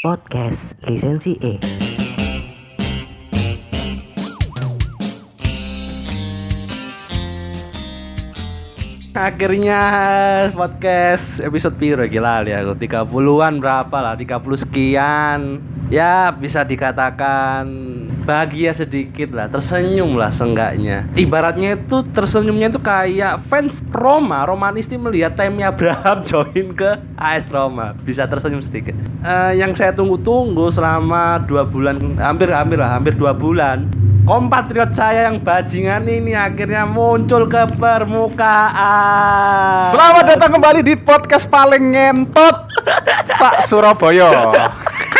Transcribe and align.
Podcast 0.00 0.80
Lisensi 0.88 1.36
E. 1.44 1.60
Akhirnya 9.12 9.82
podcast 10.56 11.44
episode 11.44 11.76
piro 11.76 12.08
gila 12.08 12.48
ya 12.48 12.64
aku 12.64 12.80
30-an 12.80 13.60
berapa 13.60 13.96
lah? 14.00 14.16
30 14.16 14.64
sekian. 14.64 15.60
Ya 15.92 16.32
bisa 16.32 16.64
dikatakan 16.64 17.68
bahagia 18.22 18.70
sedikit 18.76 19.32
lah 19.32 19.48
tersenyum 19.48 20.14
lah 20.14 20.30
seenggaknya 20.30 21.08
ibaratnya 21.16 21.76
itu 21.76 22.04
tersenyumnya 22.12 22.70
itu 22.70 22.80
kayak 22.80 23.42
fans 23.48 23.82
Roma 23.90 24.46
Romanisti 24.46 25.00
melihat 25.00 25.34
Temi 25.34 25.64
Abraham 25.64 26.24
join 26.30 26.76
ke 26.76 27.00
AS 27.18 27.48
Roma 27.50 27.96
bisa 28.04 28.28
tersenyum 28.28 28.62
sedikit 28.62 28.92
Eh, 29.20 29.52
yang 29.60 29.76
saya 29.76 29.92
tunggu-tunggu 29.92 30.72
selama 30.72 31.44
dua 31.44 31.68
bulan 31.68 32.00
hampir 32.16 32.48
hampir 32.48 32.80
lah 32.80 32.96
hampir 32.96 33.12
dua 33.12 33.36
bulan 33.36 33.84
Kompatriot 34.24 34.96
saya 34.96 35.28
yang 35.28 35.44
bajingan 35.44 36.08
ini 36.08 36.36
akhirnya 36.36 36.84
muncul 36.84 37.48
ke 37.48 37.66
permukaan. 37.80 38.76
Selamat 39.90 40.24
datang 40.28 40.54
kembali 40.54 40.84
di 40.84 40.94
podcast 40.94 41.48
paling 41.48 41.96
ngentot 41.96 42.68
Sak 43.26 43.66
Surabaya. 43.66 44.28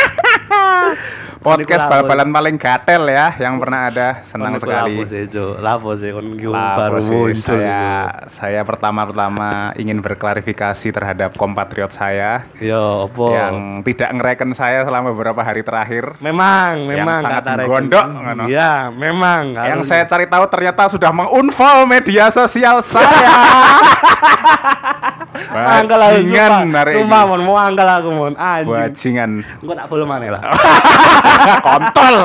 podcast 1.41 1.89
bal-balan 1.89 2.29
paling 2.29 2.57
gatel 2.61 3.09
ya 3.09 3.33
yang 3.41 3.57
pernah 3.57 3.89
ada. 3.89 4.09
Senang 4.29 4.61
sekali. 4.61 5.01
Lapo 5.01 5.09
sih. 5.09 5.25
Lapo 5.57 5.91
sih 5.97 6.11
kon 6.13 6.37
baru 6.37 7.01
muncul. 7.01 7.33
saya 7.41 8.13
saya 8.29 8.61
pertama-tama 8.63 9.73
ingin 9.81 10.05
berklarifikasi 10.05 10.89
terhadap 10.93 11.35
kompatriot 11.41 11.91
saya 11.91 12.45
Yo, 12.61 13.09
opo? 13.09 13.33
yang 13.33 13.81
tidak 13.89 14.13
ngereken 14.21 14.53
saya 14.53 14.85
selama 14.85 15.17
beberapa 15.17 15.41
hari 15.41 15.65
terakhir. 15.65 16.21
memang, 16.21 16.87
yang 16.93 17.09
memang 17.09 17.21
sangat 17.25 17.41
kata 17.41 17.53
Reken. 17.57 17.69
gondok, 17.73 18.07
ngono. 18.13 18.45
Iya, 18.47 18.73
memang. 18.93 19.43
Yang 19.57 19.81
saya 19.89 20.05
cari 20.05 20.27
tahu 20.29 20.45
ternyata 20.53 20.83
sudah 20.93 21.11
mengunfollow 21.11 21.89
media 21.89 22.29
sosial 22.29 22.85
saya. 22.85 23.33
Angkel 25.51 26.01
aku, 26.01 26.21
sumpah. 26.27 26.85
Sumpah, 26.93 27.23
mon, 27.27 27.41
mau 27.43 27.57
angkel 27.57 27.89
aku, 27.89 28.09
mon. 28.13 28.35
Anjing. 28.37 28.71
Bajingan. 28.71 29.31
Engko 29.63 29.73
tak 29.73 29.87
follow 29.89 30.07
maneh 30.07 30.29
lah. 30.31 30.43
kontol 31.61 32.17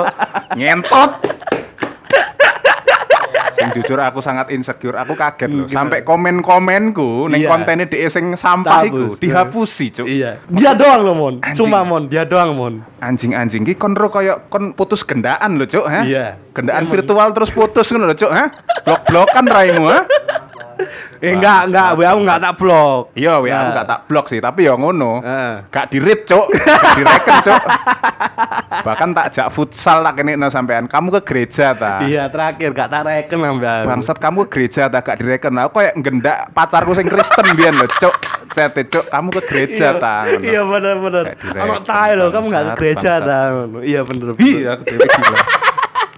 ngentot 0.53 1.11
Sing 3.55 3.71
jujur 3.71 3.95
aku 4.03 4.19
sangat 4.19 4.51
insecure, 4.51 4.99
aku 4.99 5.15
kaget 5.15 5.47
loh. 5.47 5.63
Hmm? 5.63 5.71
Sampai 5.71 6.03
komen-komenku 6.03 7.31
ning 7.31 7.47
Iya. 7.47 7.49
kontennya 7.55 7.87
di 7.87 8.03
sing 8.11 8.35
sampah 8.35 8.83
iku 8.83 9.15
Tabus. 9.15 9.19
dihapusi, 9.23 9.85
Cuk. 9.95 10.11
Iya. 10.11 10.43
Dia 10.51 10.75
doang 10.75 11.07
loh, 11.07 11.15
mon. 11.15 11.33
Anjing. 11.39 11.63
Cuma, 11.63 11.87
mon. 11.87 12.11
Dia 12.11 12.27
doang, 12.27 12.51
mon. 12.51 12.83
Anjing-anjing 12.99 13.63
ki 13.63 13.79
kon 13.79 13.95
ro 13.95 14.11
koyo 14.11 14.43
kon 14.51 14.75
putus 14.75 15.07
gendaan 15.07 15.55
lho, 15.55 15.71
Cuk, 15.71 15.87
ha? 15.87 16.03
Iya. 16.03 16.35
Gendaan 16.51 16.83
Emang. 16.83 16.99
virtual 16.99 17.31
terus 17.31 17.47
putus 17.47 17.87
ngono 17.95 18.11
lho, 18.11 18.15
Cuk, 18.19 18.27
ha? 18.27 18.51
Blok-blokan 18.83 19.45
raimu, 19.47 19.87
ha? 19.87 20.03
Eh, 21.23 21.31
enggak, 21.31 21.71
enggak. 21.71 21.89
WA 21.95 22.07
aku 22.11 22.19
enggak 22.21 22.41
tak 22.43 22.53
blok. 22.59 23.03
Iya, 23.15 23.33
WA 23.39 23.55
aku 23.55 23.69
Nah. 23.71 23.75
gak 23.75 23.87
tak 23.87 23.99
blok 24.05 24.25
sih, 24.27 24.39
tapi 24.39 24.67
ya 24.67 24.73
ngono. 24.75 25.23
Heeh. 25.23 25.53
Gak 25.71 25.85
di-read, 25.89 26.21
Cuk. 26.27 26.45
Gak 26.53 26.93
direken, 26.99 27.35
Cuk. 27.41 27.63
Bahkan 28.85 29.09
tak 29.15 29.27
jak 29.31 29.47
futsal 29.49 30.03
tak 30.03 30.13
kene 30.15 30.35
no 30.35 30.47
sampean. 30.47 30.85
Kamu 30.85 31.09
ke 31.17 31.21
gereja 31.23 31.73
ta? 31.73 32.03
Iya, 32.03 32.27
terakhir 32.29 32.69
gak 32.71 32.89
tak 32.91 33.01
reken 33.03 33.39
sampean. 33.39 33.83
Bangsat 33.87 34.17
kamu 34.19 34.45
ke 34.45 34.49
gereja 34.51 34.87
tak 34.87 35.01
gak 35.03 35.17
direken. 35.19 35.53
Aku 35.57 35.79
kayak 35.79 35.93
ngendak 35.97 36.37
pacarku 36.51 36.91
sing 36.93 37.07
Kristen 37.07 37.45
biyen 37.55 37.75
lho, 37.75 37.87
Cuk. 37.97 38.15
Cete, 38.51 38.85
Cuk, 38.87 39.05
kamu 39.09 39.27
ke 39.33 39.41
gereja 39.47 39.97
ta? 39.97 40.27
Iya 40.29 40.61
bener 40.63 40.95
bener. 40.99 41.23
Kayak 41.25 41.39
direken, 41.41 41.63
Anak 41.65 41.81
tahu 41.83 42.11
loh, 42.13 42.27
kamu 42.29 42.45
nggak 42.47 42.63
ke 42.63 42.73
gereja 42.77 43.13
ta? 43.19 43.39
Iya 43.81 44.01
bener. 44.03 44.27
bener. 44.35 44.45
Iya, 44.45 44.69
aku 44.75 44.83
gila. 44.85 45.39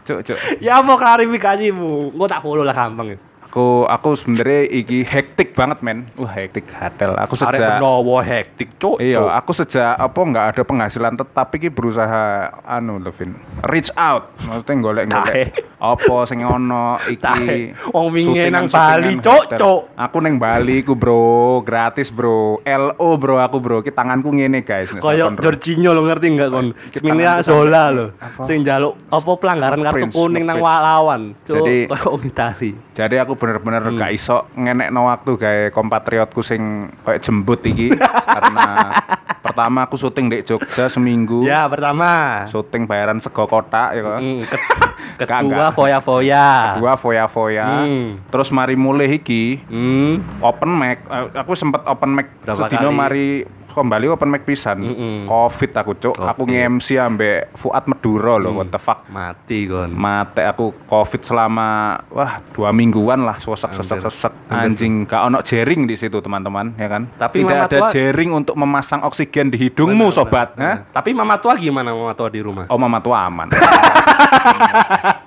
Cuk, 0.08 0.20
Cuk. 0.24 0.38
Ya 0.60 0.80
mau 0.80 0.96
klarifikasimu, 0.96 2.16
gua 2.16 2.28
tak 2.28 2.40
follow 2.40 2.64
lah 2.64 2.72
gampang. 2.72 3.20
Aku 3.58 3.90
aku 3.90 4.14
sebenarnya 4.14 4.70
iki 4.70 5.02
hektik 5.02 5.58
banget, 5.58 5.82
men. 5.82 6.06
Wah, 6.14 6.30
hektik 6.30 6.70
hadel. 6.70 7.18
Aku 7.18 7.34
Arek 7.42 7.58
sejak 7.58 7.82
menawa 7.82 8.22
hektik, 8.22 8.70
cuk. 8.78 9.02
Iya, 9.02 9.34
aku 9.34 9.50
sejak 9.50 9.98
apa 9.98 10.14
nggak 10.14 10.46
ada 10.54 10.62
penghasilan 10.62 11.18
tetap 11.18 11.50
iki 11.58 11.74
berusaha 11.74 12.54
anu 12.62 13.02
lho, 13.02 13.10
Vin. 13.10 13.34
Reach 13.66 13.90
out, 13.98 14.30
maksudnya 14.46 14.78
golek-golek 14.78 15.58
apa 15.78 16.16
sing 16.30 16.46
ono 16.46 17.02
iki. 17.10 17.74
Wong 17.90 18.14
wingi 18.14 18.46
nang 18.54 18.70
Bali, 18.70 19.18
cuk, 19.26 19.50
hotel. 19.50 19.58
cuk. 19.58 19.82
Aku 19.98 20.18
neng 20.22 20.38
Bali 20.38 20.86
ku, 20.86 20.94
Bro. 20.94 21.66
Gratis, 21.66 22.14
Bro. 22.14 22.62
LO, 22.62 23.10
Bro, 23.18 23.42
aku, 23.42 23.58
Bro. 23.58 23.82
Ki 23.82 23.90
tanganku 23.90 24.38
ngene, 24.38 24.62
guys. 24.62 24.94
sampean- 24.94 25.34
Jorginho 25.42 25.98
lo 25.98 26.06
ngerti 26.06 26.30
nggak 26.30 26.50
kon? 26.54 26.78
Kita 26.94 27.10
tanganku 27.10 27.42
Zola 27.42 27.84
lo, 27.90 28.06
sing 28.46 28.62
jaluk 28.62 28.94
apa 29.10 29.32
pelanggaran 29.42 29.82
kartu 29.82 30.14
kuning 30.14 30.46
nang 30.46 30.62
lawan. 30.62 31.34
Jadi- 31.42 31.90
Itali. 32.28 32.78
Jadi 32.94 33.16
aku 33.18 33.34
bener-bener 33.48 33.80
Hmm. 33.86 33.96
gak 33.96 34.12
iso 34.12 34.44
ngenekno 34.54 35.08
waktu 35.08 35.32
gawe 35.34 35.62
kompatriotku 35.72 36.44
sing 36.44 36.62
kayak 37.02 37.24
jembut 37.24 37.64
iki 37.64 37.96
karena 38.36 38.92
pertama 39.40 39.88
aku 39.88 39.96
syuting 39.96 40.28
di 40.28 40.44
Jogja 40.44 40.92
seminggu. 40.92 41.42
Ya, 41.42 41.64
pertama. 41.66 42.44
Syuting 42.48 42.84
bayaran 42.84 43.18
sego 43.18 43.48
kotak 43.48 43.96
ya 43.96 44.04
kan. 44.04 44.20
Mm, 44.20 44.44
ke- 44.44 44.60
Enggak, 45.18 45.40
kedua 45.42 45.68
foya-foya. 45.72 46.48
Kedua 46.76 46.94
foya-foya. 46.94 47.68
Hmm. 47.82 48.20
Terus 48.28 48.52
mari 48.52 48.76
mulai 48.76 49.16
iki 49.16 49.64
Hmm. 49.64 50.20
open 50.40 50.70
mic. 50.70 51.00
Eh, 51.02 51.32
Aku 51.38 51.56
sempet 51.56 51.80
open 51.84 52.12
mic 52.12 52.28
sedino 52.44 52.92
kali? 52.92 53.48
Kembali 53.78 54.10
open 54.10 54.28
mic 54.28 54.42
pisan. 54.42 54.82
Mm-mm. 54.82 55.18
Covid 55.26 55.72
aku 55.72 55.94
cuk. 55.94 56.16
Aku 56.18 56.44
nge-MC 56.44 56.98
ambek 56.98 57.54
Fuad 57.54 57.86
Meduro 57.86 58.36
loh. 58.36 58.50
Hmm. 58.50 58.60
What 58.60 58.70
the 58.70 58.82
fuck. 58.82 59.06
Mati 59.08 59.66
kon. 59.66 59.94
Mate 59.94 60.42
aku 60.42 60.74
covid 60.84 61.22
selama 61.22 61.68
wah 62.10 62.42
dua 62.50 62.72
mingguan 62.72 63.22
lah 63.22 63.38
sesek 63.38 63.70
sesek 63.72 64.02
sesek 64.02 64.34
anjing 64.48 65.04
gak 65.04 65.22
ono 65.24 65.40
jaring 65.40 65.84
di 65.84 65.94
situ 65.94 66.18
teman-teman 66.18 66.74
ya 66.74 66.88
kan 66.88 67.06
Tapi 67.14 67.44
tidak 67.44 67.68
ada 67.68 67.78
Tua- 67.78 67.92
jaring 67.92 68.32
untuk 68.34 68.56
memasang 68.56 69.04
oksigen 69.04 69.48
di 69.48 69.60
hidungmu 69.60 70.08
Bener, 70.08 70.16
sobat 70.16 70.48
bener. 70.54 70.88
Tapi 70.90 71.12
mama 71.12 71.36
tua 71.36 71.54
gimana 71.54 71.92
mama 71.92 72.12
tua 72.12 72.28
di 72.28 72.40
rumah? 72.40 72.66
oh 72.66 72.76
mama 72.76 72.98
tua 72.98 73.18
aman 73.22 73.48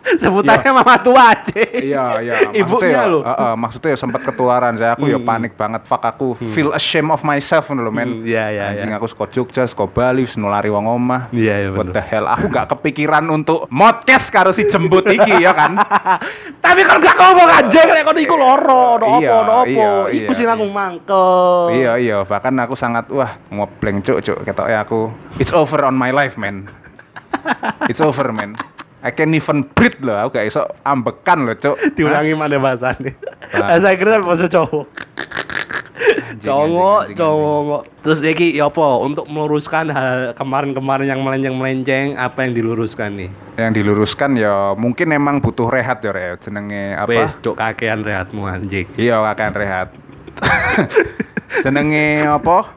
Sebutannya 0.01 0.71
mama 0.73 0.97
tua 0.99 1.33
aja. 1.33 1.61
iya 1.73 2.05
iya 2.19 2.35
Ibunya 2.61 3.05
lo. 3.05 3.21
eh, 3.21 3.29
eh, 3.29 3.55
maksudnya 3.55 3.95
sempat 3.95 4.23
ketularan 4.23 4.75
saya 4.75 4.95
aku 4.95 5.07
ya 5.07 5.17
Hmm. 5.17 5.29
panik 5.29 5.53
banget 5.53 5.85
fuck 5.85 6.01
aku 6.01 6.33
feel 6.51 6.73
ashamed 6.73 7.11
of 7.11 7.21
myself 7.21 7.69
lho 7.69 7.89
men 7.89 8.09
Hmm, 8.11 8.25
iya, 8.25 8.49
iya, 8.49 8.63
anjing 8.71 8.89
iya. 8.89 8.97
aku 8.97 9.07
seko 9.07 9.29
Jogja 9.29 9.63
seko 9.65 9.87
Bali 9.87 10.25
nulari 10.35 10.69
wong 10.69 10.87
omah 10.87 11.29
Iya, 11.31 11.55
iya, 11.59 11.69
what 11.71 11.89
the 11.89 12.01
hell 12.01 12.25
aku 12.25 12.49
gak 12.49 12.71
kepikiran 12.71 13.29
untuk 13.29 13.69
modcast 13.69 14.29
karo 14.29 14.51
si 14.51 14.65
jembut 14.65 15.05
iki 15.05 15.37
ya 15.37 15.53
kan 15.53 15.77
Tapi 16.65 16.81
kan 16.81 16.97
gak 16.97 17.15
ngomong 17.15 17.49
aja 17.51 17.81
nek 17.85 18.03
kon 18.03 18.17
iku 18.17 18.35
loro, 18.35 18.97
no 18.97 19.19
Iya, 19.19 19.37
no 19.39 19.55
apa. 19.59 19.69
iya, 19.69 19.93
Iku 20.11 20.31
iya, 20.31 20.35
sing 20.35 20.49
aku 20.49 20.65
iya. 20.65 20.73
mangkel. 20.73 21.29
Iya 21.71 21.93
iya 21.97 22.17
bahkan 22.23 22.57
aku 22.57 22.73
sangat 22.73 23.05
wah 23.11 23.37
ngobleng 23.49 24.01
cuk 24.01 24.21
cuk 24.21 24.39
ketoknya 24.43 24.81
aku 24.81 25.09
it's 25.37 25.51
over 25.51 25.83
on 25.83 25.93
my 25.93 26.09
life 26.09 26.35
man 26.35 26.65
it's 27.91 28.01
over 28.01 28.31
man 28.31 28.57
I 29.01 29.11
can 29.11 29.33
even 29.33 29.65
breathe 29.73 29.97
loh 30.01 30.17
aku 30.19 30.37
gak 30.37 30.47
iso 30.47 30.63
ambekan 30.85 31.49
loh 31.49 31.57
cuk 31.57 31.77
Diulangi 31.97 32.37
mana 32.37 32.57
bahasane. 32.57 33.17
Ah. 33.51 33.81
Saya 33.81 33.97
kira 33.97 34.21
bahasa 34.21 34.45
cowok. 34.45 34.87
Cowok, 36.41 37.13
cowok. 37.13 37.83
Terus 38.01 38.19
iki 38.25 38.57
ya 38.57 38.67
apa 38.67 38.87
untuk 38.99 39.29
meluruskan 39.29 39.89
hal 39.89 40.33
kemarin-kemarin 40.33 41.07
yang 41.07 41.21
melenceng-melenceng 41.21 42.17
apa 42.17 42.45
yang 42.45 42.53
diluruskan 42.53 43.11
nih? 43.17 43.31
yang 43.61 43.77
diluruskan 43.77 44.41
ya 44.41 44.73
mungkin 44.73 45.13
emang 45.13 45.37
butuh 45.37 45.69
rehat 45.69 46.01
ya 46.01 46.17
Reo. 46.17 46.41
jenenge 46.41 46.97
apa 46.97 47.13
Wes, 47.13 47.37
cok 47.37 47.61
kakean 47.61 48.01
rehatmu 48.01 48.49
anjing. 48.49 48.89
iya 48.97 49.21
akan 49.21 49.53
rehat 49.53 49.93
jenenge 51.65 52.25
apa 52.25 52.73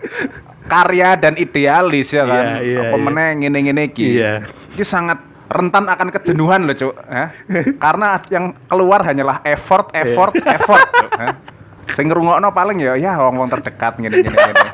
karya 0.68 1.16
dan 1.16 1.40
idealis 1.40 2.12
ya 2.12 2.28
kan 2.28 2.60
Iya, 2.60 2.68
iya, 2.68 2.80
apa 2.84 2.98
iya. 3.00 3.04
meneh 3.04 3.30
ngene-ngene 3.40 3.84
iki 3.88 4.08
Iya. 4.20 4.44
ini 4.76 4.84
sangat 4.84 5.24
rentan 5.54 5.86
akan 5.86 6.10
kejenuhan 6.10 6.66
loh 6.66 6.74
cuk 6.74 6.94
ya. 7.06 7.26
karena 7.78 8.08
yang 8.34 8.58
keluar 8.66 9.06
hanyalah 9.06 9.46
effort 9.46 9.94
Iya. 9.94 10.18
effort 10.18 10.34
effort 10.42 10.82
cuk 10.90 11.12
ya. 11.14 11.28
sing 11.94 12.10
ngrungokno 12.10 12.50
paling 12.50 12.82
ya 12.82 12.98
ya 12.98 13.14
wong-wong 13.22 13.54
terdekat 13.54 14.02
ngene-ngene 14.02 14.34
ngene 14.34 14.68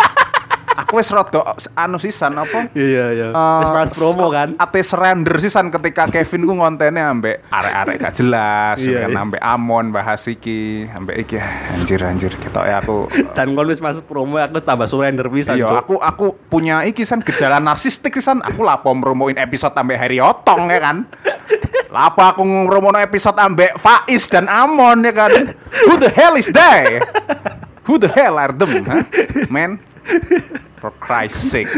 aku 0.79 1.03
wis 1.03 1.11
rada 1.11 1.59
anu 1.75 1.99
sisan 1.99 2.39
apa 2.39 2.71
Iya, 2.71 3.05
iya. 3.11 3.27
Eh, 3.35 3.59
Wis 3.59 3.69
pas 3.69 3.91
promo 3.91 4.31
kan? 4.31 4.55
Ate 4.55 4.79
surrender 4.79 5.35
sisan 5.43 5.67
ketika 5.67 6.07
Kevin 6.07 6.47
ku 6.47 6.55
ngontennya 6.55 7.11
ambek 7.11 7.43
arek-arek 7.51 7.95
gak 7.99 8.15
jelas 8.15 8.79
Iya, 8.79 9.03
kan 9.05 9.11
iya. 9.11 9.19
ambek 9.19 9.41
Amon 9.43 9.91
bahas 9.91 10.23
iki 10.25 10.87
ambek 10.95 11.27
iki 11.27 11.35
ah, 11.35 11.59
anjir 11.75 11.99
anjir 11.99 12.31
ketok 12.39 12.63
ya 12.63 12.79
aku 12.79 13.11
Dan 13.35 13.59
kon 13.59 13.67
wis 13.67 13.83
masuk 13.83 14.07
promo 14.07 14.39
aku 14.39 14.63
tambah 14.63 14.87
surrender 14.87 15.27
pisan, 15.27 15.59
Iya, 15.59 15.83
aku 15.83 15.99
aku 15.99 16.39
punya 16.47 16.87
iki 16.87 17.03
san 17.03 17.19
gejala 17.19 17.59
narsistik 17.59 18.15
san. 18.23 18.39
Aku 18.41 18.63
lapo 18.63 18.95
merumoin 18.95 19.35
episode 19.35 19.75
ambek 19.75 19.99
Harry 19.99 20.23
Otong 20.23 20.71
ya 20.71 20.79
kan. 20.79 21.03
Lapo 21.89 22.21
aku 22.21 22.41
ngerumono 22.45 23.01
episode 23.01 23.35
ambek 23.41 23.75
Faiz 23.81 24.29
dan 24.29 24.45
Amon 24.47 25.03
ya 25.03 25.11
kan. 25.11 25.31
Who 25.89 25.97
the 25.97 26.07
hell 26.13 26.37
is 26.37 26.47
they? 26.47 27.01
Who 27.89 27.97
the 27.97 28.07
hell 28.13 28.37
are 28.37 28.53
them? 28.53 28.85
Huh? 28.85 29.01
Man, 29.49 29.81
for 30.79 30.91
Christ's 30.97 31.47
sake. 31.47 31.69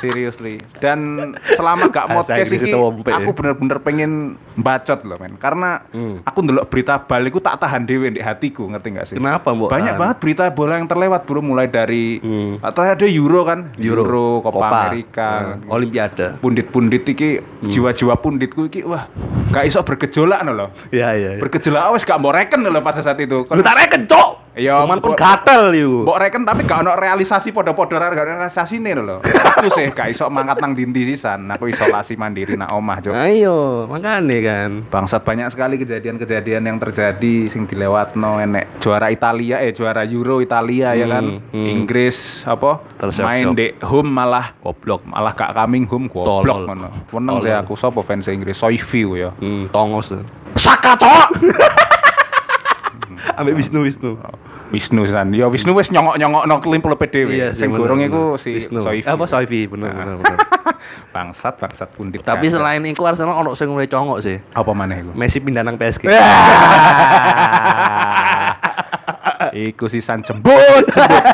Seriously. 0.00 0.56
Dan 0.80 1.32
selama 1.52 1.92
gak 1.92 2.08
podcast 2.08 2.48
Inggris 2.48 2.56
iki, 2.56 2.72
itu 2.72 2.78
wompe, 2.80 3.12
aku 3.12 3.20
ya. 3.20 3.36
bener-bener 3.36 3.78
pengen 3.84 4.10
bacot 4.56 5.04
loh 5.04 5.20
men. 5.20 5.36
Karena 5.36 5.84
Hmm. 5.92 6.24
aku 6.24 6.40
ndelok 6.40 6.72
berita 6.72 6.96
bal 6.96 7.20
iku 7.20 7.36
tak 7.36 7.60
tahan 7.60 7.84
dewe 7.84 8.08
di 8.08 8.16
hatiku, 8.16 8.64
ngerti 8.64 8.96
gak 8.96 9.06
sih? 9.06 9.20
Kenapa, 9.20 9.52
Mbok? 9.52 9.68
Banyak 9.68 9.92
Tahan? 9.92 10.00
banget 10.00 10.16
berita 10.16 10.44
bola 10.48 10.80
yang 10.80 10.88
terlewat 10.88 11.28
bro, 11.28 11.44
mulai 11.44 11.68
dari 11.68 12.16
Hmm. 12.16 12.64
atau 12.64 12.80
ada 12.80 13.04
Euro 13.04 13.44
kan, 13.44 13.76
Euro, 13.76 14.40
Copa, 14.40 14.88
Amerika, 14.88 15.60
Hmm. 15.60 15.68
Olimpiade. 15.68 16.40
pundit-pundit 16.40 17.04
iki 17.04 17.30
jiwa-jiwa 17.68 18.16
punditku 18.16 18.72
iki 18.72 18.80
wah 18.80 19.04
gak 19.52 19.68
iso 19.68 19.84
bergejolak 19.84 20.40
loh. 20.48 20.72
Iya, 20.88 21.12
iya. 21.12 21.30
Bergejolak 21.36 21.92
wes 21.92 22.08
gak 22.08 22.16
mau 22.16 22.32
reken 22.32 22.64
loh 22.64 22.80
pada 22.80 23.04
saat 23.04 23.20
itu. 23.20 23.44
Lu 23.44 23.60
tak 23.60 23.76
reken, 23.76 24.08
Cok. 24.08 24.49
Iya, 24.50 24.82
Cuman 24.82 24.98
mbok- 24.98 25.14
gatel 25.14 25.70
iku. 25.72 26.02
Mbok 26.02 26.18
reken 26.18 26.42
tapi 26.42 26.66
gak 26.66 26.82
ono 26.82 26.92
realisasi 26.92 27.50
podo-podo 27.50 27.94
gak 27.94 28.10
ono 28.10 28.34
realisasi 28.36 28.76
nih 28.76 28.92
lho. 28.94 29.22
Aku 29.22 29.70
sih 29.70 29.86
gak 29.88 30.10
iso 30.10 30.26
mangkat 30.26 30.58
nang 30.58 30.74
dinti 30.74 31.04
sisan. 31.04 31.46
Aku 31.46 31.66
isolasi 31.66 32.14
mandiri 32.14 32.54
nak 32.54 32.70
omah, 32.70 32.98
Cuk. 32.98 33.14
Ayo, 33.14 33.86
makane 33.86 34.36
kan. 34.40 34.70
Bangsat 34.86 35.22
banyak 35.22 35.48
sekali 35.48 35.78
kejadian-kejadian 35.78 36.62
yang 36.62 36.78
terjadi 36.78 37.46
sing 37.46 37.64
dilewatno 37.64 38.38
enek 38.38 38.80
juara 38.80 39.06
Italia 39.08 39.60
eh 39.60 39.70
juara 39.70 40.02
Euro 40.04 40.38
Italia 40.38 40.92
ya 40.92 41.06
kan. 41.06 41.24
Hmm, 41.30 41.54
hmm. 41.54 41.66
Inggris 41.70 42.16
apa 42.42 42.82
Tersiap-siap. 42.96 43.24
main 43.24 43.54
di 43.54 43.70
home 43.80 44.10
malah 44.10 44.50
Goblok. 44.58 45.06
malah 45.06 45.30
gak 45.32 45.54
coming 45.54 45.86
home 45.86 46.06
goblok 46.06 46.66
ngono. 46.66 46.90
Meneng 47.12 47.38
sih 47.40 47.50
aku 47.50 47.74
sapa 47.74 48.02
fans 48.02 48.26
Inggris 48.26 48.56
Soyview 48.56 49.14
ya. 49.14 49.30
Hmm, 49.38 49.70
tongos. 49.70 50.10
Saka 50.54 50.98
cok. 50.98 51.28
Ambek 53.40 53.56
Wisnu 53.56 53.88
Wisnu. 53.88 54.20
Wisnu 54.68 55.02
san. 55.08 55.32
Ya 55.32 55.48
Wisnu 55.48 55.72
wis 55.72 55.88
nyongok-nyongok 55.88 56.44
nang 56.44 56.60
klim 56.60 56.84
puluh 56.84 57.00
PDW. 57.00 57.32
Iya, 57.32 57.48
sing 57.56 57.72
bener, 57.72 57.88
gorong 57.88 58.00
iku 58.04 58.36
si 58.36 58.52
Wisnu. 58.52 58.84
Soyvi. 58.84 59.08
Apa 59.08 59.24
Soivi, 59.24 59.64
bener 59.64 59.96
bener 59.96 60.20
bener. 60.20 60.36
bangsat 61.16 61.56
bangsat 61.56 61.88
pundit. 61.96 62.20
Tapi 62.20 62.52
ada. 62.52 62.60
selain 62.60 62.84
iku 62.84 63.08
Arsenal 63.08 63.40
ono 63.40 63.56
sing 63.56 63.72
luwih 63.72 63.88
congok 63.88 64.20
sih. 64.20 64.36
apa 64.52 64.70
maneh 64.76 65.00
iku? 65.00 65.16
Messi 65.16 65.40
pindah 65.40 65.64
nang 65.64 65.80
PSG. 65.80 66.04
Iku 69.50 69.90
sisan 69.90 70.22
jembut, 70.22 70.84
jembut. 70.94 71.24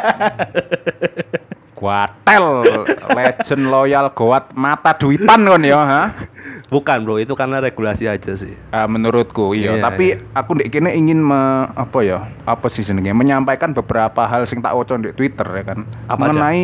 Guatel, 1.77 2.65
legend 3.13 3.69
loyal 3.69 4.09
goat 4.17 4.49
mata 4.57 4.97
duitan 4.97 5.45
kon 5.45 5.61
ya, 5.61 5.85
ha? 5.85 6.03
Bukan, 6.67 7.07
Bro, 7.07 7.23
itu 7.23 7.39
karena 7.39 7.63
regulasi 7.63 8.11
aja 8.11 8.35
sih. 8.35 8.51
Eh, 8.51 8.89
menurutku 8.91 9.55
iya, 9.55 9.79
Iya, 9.79 9.87
tapi 9.87 10.19
iya. 10.19 10.23
aku 10.35 10.59
ndek 10.59 10.75
kene 10.75 10.91
ingin 10.99 11.23
me, 11.23 11.71
apa 11.79 12.03
ya? 12.03 12.27
Apa 12.43 12.67
sih 12.67 12.83
jenenge? 12.83 13.15
Menyampaikan 13.15 13.71
beberapa 13.71 14.27
hal 14.27 14.51
sing 14.51 14.59
tak 14.59 14.75
oco 14.75 14.99
di 14.99 15.15
Twitter 15.15 15.47
ya 15.47 15.63
kan. 15.63 15.87
Apa 16.11 16.27
aja? 16.27 16.35
mengenai 16.35 16.63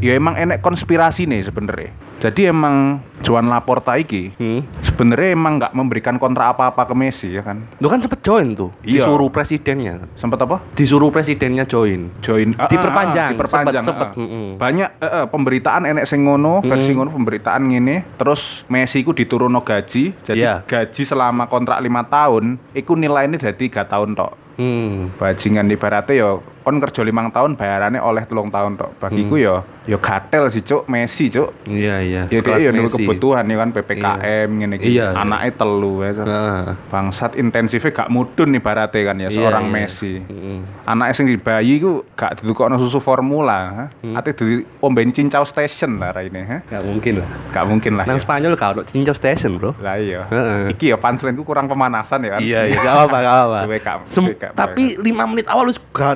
ya 0.00 0.16
emang 0.16 0.40
enek 0.40 0.64
konspirasi 0.64 1.28
nih 1.28 1.44
sebenarnya. 1.44 1.92
Jadi 2.18 2.48
emang 2.48 2.98
Joan 3.20 3.48
Laporta 3.48 3.94
iki 3.94 4.32
Hmm. 4.34 4.64
sebenarnya 4.80 5.32
emang 5.32 5.56
nggak 5.56 5.72
memberikan 5.72 6.16
kontrak 6.16 6.52
apa-apa 6.52 6.84
ke 6.84 6.94
Messi 6.94 7.28
ya 7.30 7.40
kan. 7.40 7.64
Lu 7.78 7.86
kan 7.86 7.98
sempet 7.98 8.20
join 8.20 8.52
tuh, 8.52 8.70
Iya. 8.80 9.04
disuruh 9.04 9.28
presidennya. 9.28 10.04
Sempet 10.14 10.38
apa? 10.38 10.60
Disuruh 10.72 11.08
presidennya 11.08 11.64
join. 11.64 12.08
Join 12.20 12.52
ah, 12.54 12.68
Diperpanjang, 12.68 13.34
diperpanjang. 13.34 13.82
sempet, 13.82 14.08
ah. 14.08 14.12
sempet, 14.12 14.20
mm-mm. 14.20 14.46
Banyak 14.56 14.88
eh, 14.96 15.06
eh, 15.06 15.26
pemberitaan 15.26 15.82
enek 15.86 16.04
sing 16.04 16.22
ngono, 16.22 16.60
versi 16.60 16.92
ngono 16.92 17.10
pemberitaan 17.10 17.62
ngene, 17.64 18.16
terus 18.16 18.64
Messi 18.66 19.00
ku 19.00 19.12
diturunno 19.12 19.60
gaji. 19.60 20.12
Jadi 20.22 20.38
Iya. 20.38 20.62
gaji 20.64 21.02
selama 21.02 21.44
kontrak 21.44 21.80
lima 21.80 22.04
tahun 22.04 22.56
iku 22.72 22.94
nilainya 22.94 23.36
jadi 23.38 23.56
tiga 23.56 23.84
tahun 23.84 24.14
tok. 24.14 24.32
Hmm. 24.54 25.10
Bajingan 25.18 25.66
ibaratnya 25.66 26.14
yo 26.14 26.30
kon 26.64 26.80
kerja 26.80 27.04
limang 27.04 27.28
tahun 27.28 27.54
bayarannya 27.54 28.00
oleh 28.00 28.24
telung 28.24 28.48
tahun 28.48 28.74
tok. 28.74 28.96
Bagiku 28.98 29.36
Hmm. 29.36 29.44
yo 29.44 29.54
yo 29.84 30.00
gatel 30.00 30.48
sih 30.48 30.64
cuk 30.64 30.88
Messi 30.88 31.28
cuk. 31.28 31.52
Iya, 31.66 32.00
iya. 32.00 32.22
Ya 32.26 32.40
dia 32.40 32.56
yo 32.58 32.72
Messi. 32.72 32.96
kebutuhan 32.98 33.44
ya 33.44 33.56
kan 33.58 33.68
PPKM 33.70 34.48
ngene 34.48 34.74
iki. 34.78 34.88
Iya, 34.90 35.12
iya. 35.12 35.20
Anaknya 35.20 35.52
telu 35.54 36.00
ya. 36.00 36.10
Heeh. 36.16 36.64
Bangsat 36.88 37.36
intensifnya 37.36 37.92
gak 37.92 38.08
mudun 38.08 38.50
ibaratnya 38.50 39.00
kan 39.04 39.16
ya 39.18 39.28
Iya, 39.28 39.36
seorang 39.36 39.64
iya. 39.66 39.74
Messi. 39.76 40.14
Mm-mm. 40.18 40.58
Anaknya 40.84 41.12
sing 41.12 41.26
di 41.28 41.36
bayi 41.36 41.76
ku 41.78 42.00
gak 42.14 42.40
ditukokno 42.40 42.80
susu 42.80 42.96
formula, 42.98 43.58
ha? 43.68 43.84
Hmm. 44.00 44.16
Ate 44.16 44.32
di 44.32 44.64
ombeni 44.80 45.12
cincau 45.12 45.44
station 45.44 46.00
lah 46.00 46.16
ini, 46.16 46.40
ha? 46.40 46.58
Gak 46.64 46.80
mungkin 46.82 47.20
lah. 47.20 47.28
Gak 47.52 47.64
mungkin 47.68 47.92
lah. 47.94 48.04
Nang 48.08 48.16
ya. 48.16 48.24
Spanyol 48.24 48.56
gak 48.56 48.70
ono 48.72 48.82
cincau 48.84 49.12
station, 49.12 49.60
Bro. 49.60 49.76
Lah 49.84 50.00
iya. 50.00 50.24
Heeh. 50.26 50.72
Iki 50.72 50.86
ya 50.86 50.96
punchline 50.96 51.36
ku 51.36 51.44
kurang 51.44 51.68
pemanasan 51.68 52.24
ya 52.24 52.30
kan. 52.34 52.40
Iya, 52.40 52.60
iya, 52.72 52.78
gak 52.78 52.88
apa-apa, 52.88 53.16
gak 53.20 53.34
apa-apa. 53.34 53.58
Gak- 53.84 54.36
gak 54.40 54.52
tapi 54.54 54.96
lima 54.96 55.28
menit 55.28 55.44
awal 55.44 55.68
lu 55.68 55.74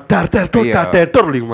dar 0.09 0.25
dar 0.31 0.38
dor 0.47 0.63
Iya. 0.63 0.75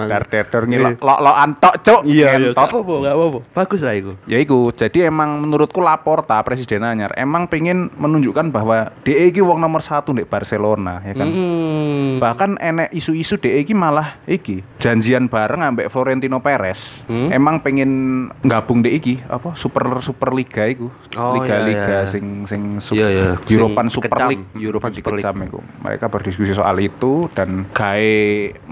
Dar 0.04 0.24
der 0.28 0.44
Iya. 0.44 0.68
ngilok 0.68 1.00
lo 1.00 1.14
lo 1.18 1.32
antok 1.32 1.74
cuk. 1.80 2.00
Iya, 2.04 2.28
iya. 2.34 2.50
Gak 2.52 2.68
apa-apa, 2.68 2.94
gak 3.00 3.14
apa-apa. 3.14 3.38
Bagus 3.54 3.80
lah 3.80 3.94
itu. 3.94 4.12
Ya 4.26 4.36
iku, 4.36 4.68
jadi 4.70 5.08
emang 5.08 5.40
menurutku 5.40 5.80
Laporta 5.80 6.36
presiden 6.40 6.82
anyar 6.82 7.14
emang 7.14 7.46
pengen 7.46 7.88
menunjukkan 7.94 8.50
bahwa 8.50 8.92
DE 9.02 9.30
iki 9.30 9.40
wong 9.40 9.56
nomor 9.56 9.80
satu 9.80 10.10
di 10.10 10.24
Barcelona 10.24 11.00
ya 11.00 11.14
kan. 11.14 11.28
Mm. 11.28 12.18
Bahkan 12.18 12.50
enek 12.58 12.92
isu-isu 12.92 13.36
DE 13.36 13.56
iki 13.56 13.72
malah 13.72 14.20
iki 14.24 14.60
janjian 14.78 15.26
bareng 15.26 15.62
ambek 15.62 15.88
Florentino 15.88 16.38
Perez. 16.38 17.00
Hmm? 17.06 17.30
Emang 17.30 17.60
pengen 17.60 17.90
gabung 18.42 18.82
DE 18.82 18.92
iki 18.92 19.14
apa 19.24 19.54
Super 19.54 19.86
Super 20.00 20.30
Liga 20.30 20.66
iku. 20.66 20.90
Oh, 21.14 21.38
Liga-liga 21.38 21.86
iya, 21.86 22.00
iya. 22.02 22.10
sing 22.10 22.44
sing 22.44 22.78
su- 22.78 22.94
Iya, 22.94 23.08
iya. 23.08 23.24
European 23.46 23.86
Sing 23.86 23.94
Super 23.96 24.10
kecam, 24.12 24.28
League. 24.30 24.44
European 24.56 24.92
Super 24.92 25.12
League. 25.12 25.24
Kecam 25.24 25.36
iku. 25.42 25.58
Mereka 25.80 26.04
berdiskusi 26.08 26.52
soal 26.52 26.76
itu 26.78 27.30
dan 27.32 27.66
gawe 27.70 28.10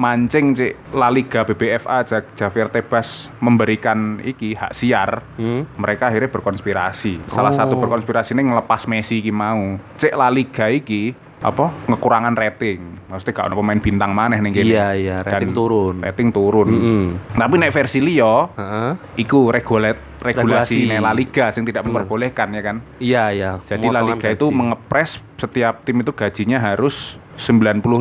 mancing 0.02 0.50
cik 0.50 0.74
La 0.92 1.06
Liga 1.06 1.46
BBFA 1.46 2.02
Ja- 2.02 2.26
Javier 2.34 2.66
Tebas 2.68 3.30
memberikan 3.38 4.18
iki 4.20 4.50
hak 4.52 4.74
siar 4.74 5.22
Hmm? 5.38 5.62
mereka 5.78 6.10
akhirnya 6.10 6.26
berkonspirasi. 6.26 7.30
Salah 7.30 7.54
Oh. 7.54 7.56
satu 7.56 7.74
berkonspirasi 7.78 8.34
ini 8.34 8.50
ngelepas 8.50 8.90
Messi 8.90 9.22
iki 9.22 9.30
mau. 9.30 9.78
Cek 9.96 10.10
La 10.12 10.26
Liga 10.26 10.66
iki 10.66 11.14
apa 11.42 11.74
ngekurangan 11.86 12.32
rating. 12.32 12.80
Maksudnya 13.10 13.44
ada 13.44 13.52
pemain 13.52 13.76
bintang 13.76 14.14
maneh 14.14 14.38
ning 14.38 14.54
kene. 14.54 14.64
Iya, 14.64 14.86
iya, 14.94 15.16
rating 15.20 15.50
Dan 15.50 15.58
turun. 15.58 15.94
Rating 16.00 16.28
turun. 16.30 16.68
Mm-mm. 16.70 17.04
Tapi 17.34 17.54
nek 17.58 17.70
versi 17.70 17.98
liya 17.98 18.48
Heeh. 18.48 18.90
iku 19.20 19.50
regulat 19.50 19.98
regulasi 20.18 20.86
Regulasi. 20.86 21.02
La 21.02 21.12
Liga 21.12 21.50
yang 21.50 21.66
tidak 21.66 21.82
Bener. 21.82 21.90
memperbolehkan 21.92 22.48
ya 22.50 22.62
kan. 22.62 22.76
Iya, 22.96 23.24
iya. 23.30 23.50
Jadi 23.60 23.86
La 23.86 24.00
Liga 24.00 24.30
itu 24.30 24.48
mengepres 24.48 25.18
setiap 25.36 25.82
tim 25.82 25.98
itu 25.98 26.14
gajinya 26.14 26.56
harus 26.56 27.18
95% 27.36 27.98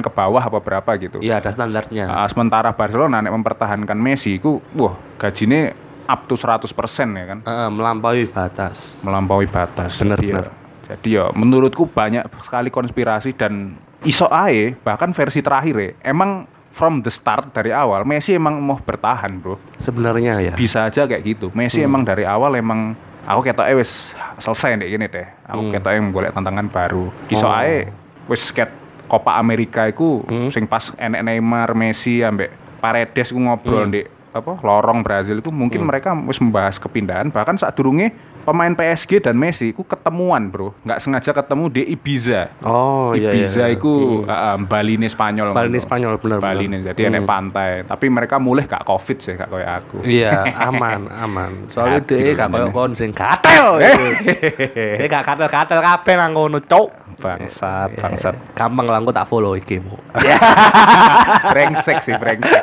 ke 0.00 0.10
bawah 0.10 0.40
apa 0.40 0.58
berapa 0.58 0.90
gitu. 0.96 1.18
Iya, 1.20 1.38
ada 1.38 1.52
standarnya. 1.52 2.08
Ah, 2.08 2.26
sementara 2.26 2.72
Barcelona 2.72 3.20
nek 3.20 3.30
mempertahankan 3.32 3.94
Messi 3.94 4.34
iku 4.34 4.58
wah 4.72 4.96
gajinya 5.18 5.70
up 6.08 6.24
to 6.24 6.34
100% 6.34 6.72
ya 7.12 7.24
kan. 7.26 7.38
Heeh, 7.44 7.68
melampaui 7.68 8.24
batas. 8.26 8.96
melampaui 9.00 9.44
batas. 9.44 10.00
Bener, 10.00 10.16
Jadi 10.16 10.26
ya- 10.26 10.34
bener. 10.40 10.48
Jadi 10.88 11.14
ya 11.14 11.28
menurutku 11.30 11.84
banyak 11.84 12.24
sekali 12.40 12.68
konspirasi 12.68 13.32
dan 13.32 13.76
iso 14.02 14.24
ae 14.28 14.72
bahkan 14.80 15.12
versi 15.12 15.38
terakhir 15.38 15.74
ya 15.74 15.90
emang 16.06 16.46
from 16.70 17.02
the 17.02 17.10
start 17.10 17.50
dari 17.50 17.68
awal 17.68 18.02
Messi 18.02 18.32
emang 18.32 18.56
mau 18.56 18.78
bertahan 18.78 19.36
bro 19.36 19.58
Sebenarnya 19.78 20.38
ya. 20.38 20.52
bisa 20.54 20.86
aja 20.86 21.04
kayak 21.04 21.24
gitu 21.26 21.46
Messi 21.52 21.80
Hmm. 21.80 21.90
emang 21.90 22.02
dari 22.04 22.22
awal 22.22 22.54
emang 22.54 22.94
aku 23.24 23.42
kata 23.42 23.68
wis 23.74 24.14
selesai 24.36 24.78
nih 24.78 24.88
gini 24.88 25.06
deh 25.06 25.26
aku 25.44 25.60
Hmm. 25.60 25.72
kata 25.74 25.88
yang 25.92 26.08
golek 26.08 26.30
tantangan 26.30 26.66
baru 26.66 27.10
iso 27.28 27.44
Oh. 27.44 27.52
ae 27.52 27.90
wis 28.26 28.48
ket 28.48 28.70
Copa 29.04 29.34
Amerika 29.34 29.84
iku 29.84 30.22
Hmm. 30.22 30.48
sing 30.48 30.64
pas 30.64 30.88
enek 30.94 31.20
Neymar 31.20 31.72
Messi 31.72 32.20
ambek 32.20 32.48
Paredes 32.78 33.28
ku 33.28 33.40
ngobrol 33.40 33.84
Hmm. 33.84 33.92
di 33.92 34.00
apa 34.28 34.60
lorong 34.62 35.02
Brazil 35.02 35.40
itu 35.40 35.50
mungkin 35.50 35.82
Hmm. 35.82 35.88
mereka 35.88 36.14
wis 36.14 36.38
membahas 36.38 36.76
kepindahan 36.76 37.28
bahkan 37.28 37.56
saat 37.56 37.74
durunge 37.74 38.12
pemain 38.48 38.72
PSG 38.72 39.20
dan 39.20 39.36
Messi 39.36 39.70
ku 39.70 39.84
ketemuan 39.84 40.48
bro 40.48 40.72
nggak 40.80 40.98
sengaja 40.98 41.30
ketemu 41.30 41.64
di 41.68 41.82
Ibiza 41.86 42.48
Oh, 42.64 43.12
iya 43.12 43.30
iya. 43.30 43.44
Ibiza 43.44 43.62
iya. 43.62 43.76
iku 43.76 43.92
Mm. 44.18 44.24
uh, 44.24 44.56
Bali 44.64 44.96
ini 44.96 45.04
Spanyol 45.04 45.52
Bali 45.52 45.68
ini. 45.68 45.78
Spanyol 45.78 46.16
bener 46.16 46.38
Bali 46.38 46.64
ini 46.64 46.80
jadi 46.82 47.00
enek 47.06 47.22
Mm. 47.22 47.28
pantai 47.28 47.70
tapi 47.84 48.08
mereka 48.08 48.40
mulai 48.40 48.64
gak 48.64 48.82
covid 48.82 49.18
sih 49.18 49.34
gak 49.34 49.46
kayak 49.46 49.84
aku 49.84 50.00
Iya, 50.00 50.48
aman, 50.68 51.04
aman. 51.10 51.68
Soalnya 51.68 52.00
dia 52.02 52.32
gak 52.32 52.48
namanya. 52.48 52.72
kon 52.72 52.92
sing 52.92 53.12
gatel. 53.12 53.76
Dia 54.98 55.06
gak 55.06 55.24
gatel-gatel 55.26 55.78
kabeh 55.78 56.14
nang 56.14 56.32
ngono, 56.32 56.58
Cuk. 56.60 56.88
bangsat 57.18 57.90
Iya. 57.92 58.00
bangsat 58.00 58.34
Gampang 58.54 58.86
lah 58.86 59.02
tak 59.10 59.26
follow 59.26 59.52
iki, 59.52 59.82
Mu. 59.82 59.98
brengsek 61.52 61.98
sih 62.00 62.14
brengsek 62.14 62.62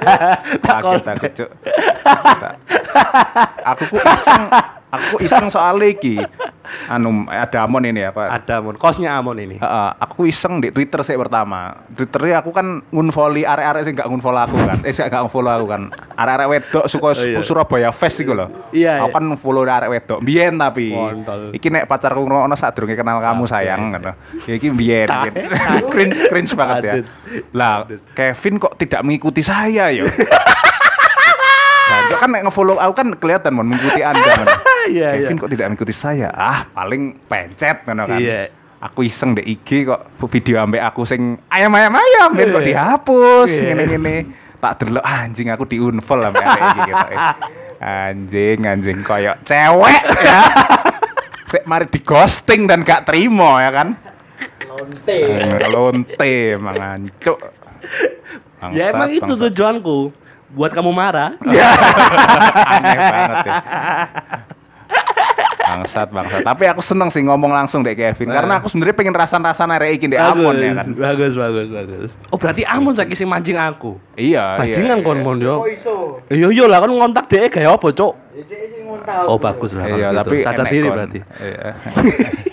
takut 0.62 1.04
takut 1.04 1.32
Tak- 2.00 2.56
aku 3.65 3.84
ku 3.89 3.98
iseng 4.00 4.44
aku 4.96 5.06
ku 5.12 5.18
iseng 5.22 5.48
soal 5.52 5.78
iki 5.84 6.18
anu 6.90 7.30
ada 7.30 7.66
amon 7.66 7.86
ini 7.86 8.02
apa 8.06 8.30
Ada 8.36 8.58
mon, 8.60 8.75
kosnya 8.75 9.14
Amon 9.16 9.38
ini. 9.38 9.62
Heeh, 9.62 9.90
aku 10.02 10.25
iseng 10.25 10.60
di 10.60 10.74
Twitter 10.74 11.06
sih 11.06 11.14
pertama. 11.16 11.78
Twitternya 11.94 12.42
aku 12.42 12.52
kan 12.52 12.82
ngunfolly 12.90 13.46
arek-arek 13.46 13.86
sing 13.86 13.94
gak 13.94 14.10
ngunfollow 14.10 14.44
aku 14.44 14.58
kan. 14.66 14.82
Eh 14.82 14.92
sih 14.92 15.06
gak 15.06 15.22
ngunfollow 15.24 15.54
aku 15.56 15.66
kan. 15.72 15.82
Arek-arek 16.18 16.48
wedok 16.50 16.86
suka 16.90 17.06
Oh, 17.06 17.14
iya. 17.22 17.40
Surabaya 17.46 17.94
Fest 17.94 18.18
iku 18.20 18.34
lho. 18.34 18.50
Iya, 18.74 19.06
Aku 19.06 19.14
iya. 19.14 19.16
kan 19.16 19.25
follow 19.38 19.62
arek 19.64 19.94
wedok. 19.94 20.20
Biyen 20.25 20.58
tapi. 20.58 20.90
Kontol. 20.90 21.54
Iki 21.54 21.68
nek 21.70 21.86
pacarku 21.86 22.25
ngono 22.25 22.56
sadurunge 22.58 22.98
kenal 22.98 23.22
kamu 23.22 23.46
sayang 23.46 23.94
ngono. 23.94 24.12
Ya 24.50 24.54
iki 24.58 24.74
biyen. 24.74 25.06
Cringe 25.94 26.28
cringe 26.28 26.54
banget 26.58 26.82
ya. 26.82 26.94
Lah, 27.54 27.86
Kevin 28.18 28.58
kok 28.58 28.75
tidak 28.82 29.06
mengikuti 29.06 29.46
saya 29.46 29.94
ya? 29.94 30.04
Kan 32.16 32.30
nek 32.30 32.42
nge-follow 32.46 32.78
aku 32.78 32.94
kan 32.94 33.08
kelihatan 33.16 33.52
mon 33.54 33.68
mengikuti 33.68 34.02
Anda. 34.02 34.22
ngono. 34.36 34.56
Iya, 34.86 35.18
Kevin 35.18 35.42
kok 35.42 35.50
tidak 35.50 35.66
mengikuti 35.66 35.90
saya? 35.90 36.30
Ah, 36.30 36.70
paling 36.70 37.18
pencet 37.26 37.90
ngono 37.90 38.06
kan. 38.06 38.22
Iya. 38.22 38.54
Aku 38.78 39.02
iseng 39.02 39.34
deh 39.34 39.42
IG 39.42 39.90
kok 39.90 39.98
video 40.30 40.62
ambek 40.62 40.78
aku 40.78 41.10
sing 41.10 41.42
ayam-ayam 41.50 41.90
ayam 41.90 42.30
ben 42.32 42.54
kok 42.54 42.62
Iya. 42.62 42.70
dihapus 42.70 43.50
Iya. 43.50 43.74
ngene-ngene. 43.74 44.16
Tak 44.62 44.86
delok 44.86 45.02
anjing 45.02 45.50
aku 45.50 45.66
diunfollow 45.66 46.30
ambek 46.30 46.46
iki 46.46 46.80
gitu. 46.86 47.06
Anjing 47.82 48.60
anjing 48.64 48.98
koyo 49.02 49.34
cewek 49.42 50.02
ya. 50.22 50.42
Sik 51.52 51.66
mari 51.66 51.90
di 51.90 52.00
ghosting 52.02 52.66
dan 52.66 52.82
gak 52.82 53.06
terima 53.06 53.62
ya 53.62 53.72
kan. 53.74 53.88
Lonte. 54.70 55.18
Eh, 55.18 55.66
Lonte 55.66 56.34
emang 56.58 56.78
ancuk. 56.78 57.42
Ya 58.70 58.90
emang 58.90 59.10
itu 59.10 59.34
tujuanku 59.36 60.14
buat 60.54 60.72
kamu 60.75 60.92
marah. 60.94 61.34
Aneh 62.75 62.98
banget 63.00 63.38
ya. 63.46 63.56
Bangsat, 65.66 66.08
bangsat. 66.14 66.46
Tapi 66.46 66.64
aku 66.70 66.82
seneng 66.86 67.10
sih 67.10 67.25
ngomong 67.25 67.50
langsung 67.50 67.82
deh 67.82 67.98
Kevin. 67.98 68.30
Karena 68.30 68.62
aku 68.62 68.70
sebenarnya 68.70 68.96
pengen 68.96 69.16
rasan-rasan 69.18 69.74
arek 69.74 69.98
iki 69.98 70.06
di 70.14 70.18
Amon 70.18 70.56
ya 70.62 70.72
kan. 70.78 70.88
Bagus, 70.94 71.34
bagus, 71.34 71.68
bagus. 71.74 72.12
Oh, 72.30 72.38
berarti 72.38 72.62
Amon 72.70 72.94
saiki 72.94 73.18
sing 73.18 73.25
mancing 73.25 73.58
aku. 73.58 73.98
Iya, 74.14 74.62
Bajingan 74.62 75.02
iya, 75.02 75.06
kon 75.06 75.18
iya. 75.18 75.25
mon 75.25 75.38
yo. 75.42 75.56
Iya 76.30 76.48
iya 76.54 76.66
lah 76.70 76.80
kan 76.86 76.92
ngontak 76.94 77.25
dhek 77.28 77.58
kayak 77.58 77.82
apa, 77.82 77.88
Cuk? 77.90 78.14
Jadi 78.38 78.56
sing 78.78 78.84
ngontak. 78.86 79.25
Oh, 79.25 79.42
bagus 79.42 79.74
lah. 79.74 79.90
Iya, 79.90 80.14
kalau 80.14 80.22
tapi 80.22 80.36
gitu. 80.38 80.46
sadar 80.46 80.66
diri 80.70 80.88
kon. 80.88 80.94
berarti. 80.94 81.20
Iya. 81.42 81.70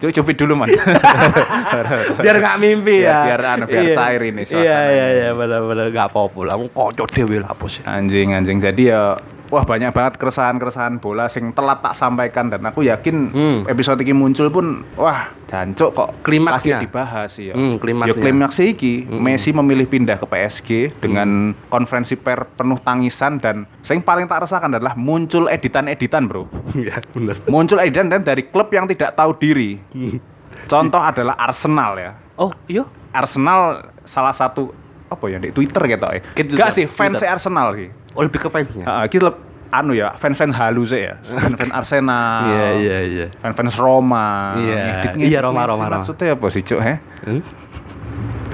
Cuk, 0.00 0.10
cupit 0.10 0.32
dulu, 0.34 0.56
Man. 0.56 0.72
Biar 2.24 2.36
nggak 2.36 2.56
mimpi 2.56 3.04
Biar- 3.04 3.12
ya. 3.12 3.24
biar 3.26 3.40
anu, 3.46 3.64
biar 3.66 3.84
Iya. 3.84 3.94
cair 3.94 4.22
ini 4.24 4.42
Iya 4.42 4.48
suasananya. 4.48 4.88
iya 4.88 5.06
iya 5.12 5.28
benar-benar 5.30 5.86
nggak 5.90 6.08
lah. 6.42 6.54
Wong 6.56 6.70
kocok 6.70 7.08
dhewe 7.10 7.36
lah 7.38 7.52
bos. 7.52 7.76
anjing 7.84 8.32
anjing 8.32 8.58
jadi 8.58 8.82
ya 8.82 9.02
wah 9.50 9.62
banyak 9.62 9.90
banget 9.90 10.14
keresahan-keresahan 10.16 10.96
bola 10.96 11.26
sing 11.26 11.50
telat 11.50 11.78
tak 11.80 11.92
sampaikan 11.92 12.48
dan 12.48 12.62
aku 12.62 12.82
yakin 12.82 13.16
Hmm. 13.30 13.58
episode 13.66 13.98
ini 13.98 14.10
muncul 14.10 14.46
pun 14.48 14.86
wah 14.94 15.28
jancuk 15.44 15.90
kok 15.90 16.14
Klimaksnya. 16.22 16.78
dibahas 16.80 17.34
ya. 17.34 17.52
Hmm, 17.52 17.76
klimaksnya. 17.76 18.14
Ya 18.14 18.22
klimaksnya 18.22 18.66
iki 18.68 18.94
Hmm. 19.02 19.18
Messi 19.20 19.50
memilih 19.50 19.84
pindah 19.84 20.16
ke 20.16 20.24
PSG 20.24 20.70
dengan 20.96 21.52
konferensi 21.66 22.14
per 22.14 22.46
penuh 22.48 22.78
tangisan 22.78 23.36
dan 23.36 23.66
yang 23.82 24.00
paling 24.00 24.24
tak 24.24 24.46
rasakan 24.46 24.72
adalah 24.72 24.94
muncul 24.94 25.46
editan-editan, 25.46 26.24
Bro. 26.24 26.46
Iya, 26.78 27.02
benar. 27.10 27.36
Muncul 27.44 27.76
editan 27.76 28.08
dan 28.08 28.22
dari 28.22 28.46
klub 28.46 28.70
yang 28.70 28.86
tidak 28.86 29.12
tahu 29.12 29.34
diri. 29.34 29.82
Hmm. 29.90 30.22
Contoh 30.66 30.98
adalah 30.98 31.34
Arsenal 31.36 31.98
ya. 31.98 32.10
Oh, 32.36 32.54
iya. 32.64 32.86
Arsenal 33.10 33.90
salah 34.04 34.30
satu 34.30 34.70
apa 35.10 35.24
ya 35.26 35.36
di 35.36 35.50
Twitter 35.50 35.82
gitu 35.84 36.06
ya. 36.06 36.22
Enggak 36.32 36.38
Twitter. 36.38 36.70
sih, 36.72 36.86
fans 36.86 37.18
Arsenal 37.20 37.74
sih. 37.74 37.90
Oh, 38.14 38.22
lebih 38.22 38.38
ke 38.38 38.48
fansnya. 38.48 38.86
Heeh, 38.86 39.02
iki 39.06 39.18
leb- 39.18 39.42
anu 39.70 39.90
ya, 39.92 40.14
fans-fans 40.16 40.50
halus 40.52 40.90
ya. 40.90 41.14
Fans-fans 41.36 41.70
Arsenal. 41.72 42.42
Iya, 42.44 42.68
iya, 42.76 42.98
iya. 43.04 43.26
Fans-fans 43.38 43.74
Roma. 43.76 44.54
Iya. 44.56 45.14
Iya, 45.14 45.38
Roma, 45.40 45.62
Roma, 45.62 45.86
Roma. 45.86 45.98
Maksudnya 45.98 46.34
apa 46.34 46.46
sih, 46.48 46.62
Cuk, 46.62 46.78
he? 46.80 46.94
Hmm? 47.22 47.42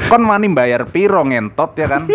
Kon 0.06 0.22
wani 0.22 0.48
bayar 0.50 0.84
piro 0.86 1.20
ngentot 1.22 1.72
ya 1.74 1.86
kan? 1.86 2.04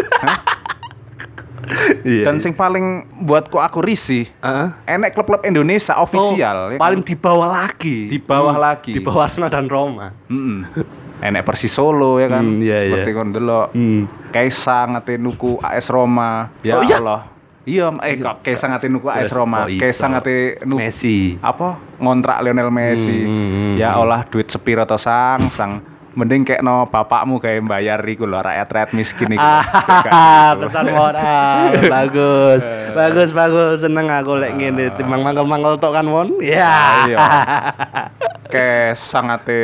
Iya. 2.03 2.25
Dan 2.25 2.41
sing 2.41 2.51
paling 2.51 2.83
buatku 3.21 3.55
aku 3.55 3.79
risih, 3.79 4.27
Heeh. 4.39 4.67
enek 4.89 5.13
klub-klub 5.13 5.45
Indonesia 5.45 5.93
official 5.95 6.33
Oh, 6.67 6.67
ya 6.67 6.75
paling 6.75 6.99
kan? 6.99 7.07
di 7.07 7.15
bawah 7.15 7.47
lagi. 7.47 7.97
Di 8.07 8.19
bawah 8.19 8.51
Hmm, 8.51 8.65
lagi. 8.65 8.91
Di 8.91 8.99
bawah 8.99 9.23
Arsenal 9.23 9.47
dan 9.47 9.65
Roma. 9.65 10.09
Mm-mm. 10.27 10.67
Enek 11.21 11.45
Persis 11.45 11.69
Solo 11.69 12.17
ya 12.17 12.27
kan? 12.27 12.41
Hmm, 12.41 12.65
iya, 12.65 12.81
iya. 12.81 12.89
Seperti 12.97 13.09
kon 13.13 13.29
delok. 13.29 13.67
Hmm. 13.77 14.09
Kaisa 14.33 14.89
ngate 14.89 15.21
nuku 15.21 15.61
AS 15.61 15.87
Roma. 15.93 16.49
Ya 16.65 16.81
Oh, 16.81 16.83
iya? 16.83 16.97
Allah. 16.97 17.21
Iya, 17.61 17.93
eh 18.01 18.17
kok 18.17 18.41
Kaisa 18.41 18.65
ngate 18.73 18.89
nuku 18.89 19.05
AS 19.05 19.29
Roma. 19.29 19.69
kok 19.69 19.77
iso? 19.77 19.81
Kaisa 19.85 20.05
ngate 20.09 20.35
nuku 20.65 20.81
Messi. 20.81 21.37
apa 21.45 21.77
ngontrak 22.01 22.41
Lionel 22.41 22.73
Messi. 22.73 23.21
Hmm, 23.21 23.29
hmm, 23.29 23.49
hmm, 23.53 23.73
ya 23.77 23.93
hmm. 23.93 24.01
olah 24.01 24.21
duit 24.25 24.49
sepiro 24.49 24.81
to 24.89 24.97
sang 24.97 25.45
sang 25.53 25.85
mending 26.11 26.43
kayak 26.43 26.59
no 26.59 26.83
bapakmu 26.91 27.39
kayak 27.39 27.63
bayar 27.63 28.03
iku 28.03 28.27
lho 28.27 28.43
rakyat 28.43 28.67
rakyat 28.67 28.89
miskin 28.91 29.37
iku. 29.37 29.39
Ah, 30.11 30.57
pesan 30.57 30.91
moral. 30.91 31.71
bagus. 31.93 32.61
Eh. 32.65 32.91
bagus, 32.91 33.29
bagus. 33.31 33.77
Seneng 33.79 34.11
aku 34.11 34.35
lek 34.35 34.57
ngene 34.57 34.91
timbang 34.99 35.23
mangkel-mangkel 35.23 35.79
tok 35.79 35.95
kan, 35.95 36.05
Mon. 36.09 36.41
Ya. 36.43 37.07
Iya. 37.07 37.17
Kayak 38.51 38.99
sangate 38.99 39.61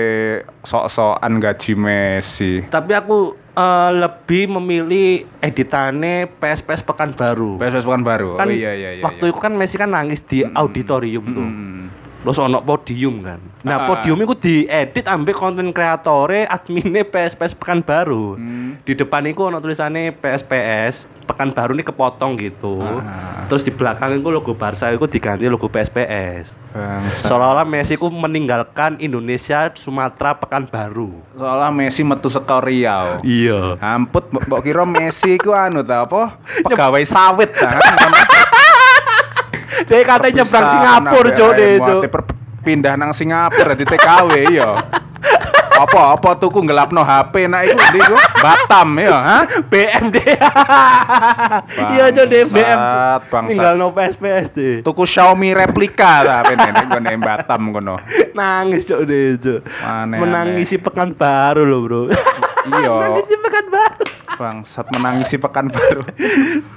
sok-sokan 0.64 1.44
gaji 1.44 1.74
Messi. 1.76 2.54
Tapi 2.72 2.92
aku 2.96 3.36
eh, 3.36 3.92
lebih 3.92 4.48
memilih 4.58 5.28
editane 5.44 6.32
PSPS 6.40 6.88
Pekanbaru. 6.88 7.60
PSS 7.60 7.84
Pekanbaru. 7.84 8.40
Kan 8.40 8.48
oh 8.48 8.56
iya 8.56 8.72
iya 8.74 8.90
iya. 8.98 9.04
waktu 9.04 9.28
iya. 9.28 9.32
itu 9.36 9.40
kan 9.44 9.54
Messi 9.54 9.76
kan 9.76 9.92
nangis 9.92 10.24
di 10.24 10.48
auditorium 10.48 11.26
tuh. 11.36 11.44
Mm-mm. 11.44 12.07
Terus 12.28 12.44
ono 12.44 12.60
podium 12.60 13.24
kan. 13.24 13.40
Nah, 13.64 13.78
Ah. 13.80 13.88
podium 13.88 14.20
itu 14.20 14.36
diedit 14.36 15.08
ambek 15.08 15.32
konten 15.32 15.72
kreatore 15.72 16.44
adminnya 16.44 17.08
PSPS 17.08 17.56
Pekanbaru. 17.56 18.36
Hmm. 18.36 18.76
Di 18.84 19.00
depan 19.00 19.24
itu 19.24 19.48
ono 19.48 19.64
tulisannya 19.64 20.12
PSPS 20.12 21.08
Pekanbaru 21.24 21.80
ini 21.80 21.88
kepotong 21.88 22.36
gitu. 22.36 22.84
Ah. 22.84 23.48
Terus 23.48 23.64
di 23.64 23.72
belakang 23.72 24.20
itu 24.20 24.28
logo 24.28 24.52
Barca 24.52 24.92
itu 24.92 25.08
diganti 25.08 25.48
logo 25.48 25.72
PSPS. 25.72 26.52
Bangsa. 26.76 27.32
Seolah-olah 27.32 27.64
Messi 27.64 27.96
ku 27.96 28.12
meninggalkan 28.12 29.00
Indonesia 29.00 29.72
Sumatera 29.72 30.36
Pekanbaru. 30.36 31.24
Soalnya 31.32 31.72
Messi 31.72 32.04
metu 32.04 32.28
saka 32.28 32.60
Riau. 32.60 33.24
Iya. 33.24 33.80
Amput, 33.80 34.28
mbok 34.36 34.68
kira 34.68 34.84
Messi 34.84 35.40
ku 35.40 35.56
anu 35.56 35.80
ta 35.80 36.04
apa? 36.04 36.36
Pegawai 36.68 37.08
sawit 37.08 37.56
ta 37.56 37.72
kan. 37.72 38.12
Dia 39.90 40.02
katanya 40.04 40.44
nyebrang 40.44 40.68
Singapura, 40.74 41.30
ambek 41.30 41.38
Cuk, 41.38 41.52
deh, 41.58 41.74
Cuk. 41.80 42.02
pindah 42.66 42.94
nang 43.00 43.12
Singapura 43.16 43.74
di 43.78 43.86
TKW 43.88 44.32
iya. 44.52 44.70
Apa 45.78 46.18
apa 46.18 46.34
tuku 46.42 46.66
ngelapno 46.66 47.06
HP 47.06 47.46
nak 47.46 47.70
iku 47.70 47.78
ndi 47.78 48.02
ku? 48.02 48.18
Batam 48.42 48.98
ya, 48.98 49.14
ha? 49.14 49.40
BM 49.72 50.10
deh. 50.10 50.26
Iya, 51.94 52.10
Cuk, 52.10 52.26
deh 52.34 52.44
BM. 52.50 52.80
Tinggal 53.54 53.78
no 53.78 53.94
PSPS 53.94 54.48
deh. 54.58 54.76
Tuku 54.82 55.06
Xiaomi 55.06 55.54
replika 55.54 56.26
ta 56.26 56.42
pene 56.42 56.74
ning 56.74 56.88
gone 56.90 57.14
Batam 57.22 57.70
kono. 57.70 58.02
Nangis, 58.34 58.90
Cuk, 58.90 59.06
deh. 59.06 59.38
Aneh-aneh. 59.38 60.18
Menangisi 60.18 60.82
Pekanbaru 60.82 61.62
loh, 61.62 61.80
Bro. 61.86 62.02
Iya. 62.66 62.92
Menangisi 62.98 63.36
Pekanbaru. 63.38 64.06
Bangsat 64.38 64.86
menangisi 64.94 65.36
pekan 65.42 65.74
baru. 65.74 66.06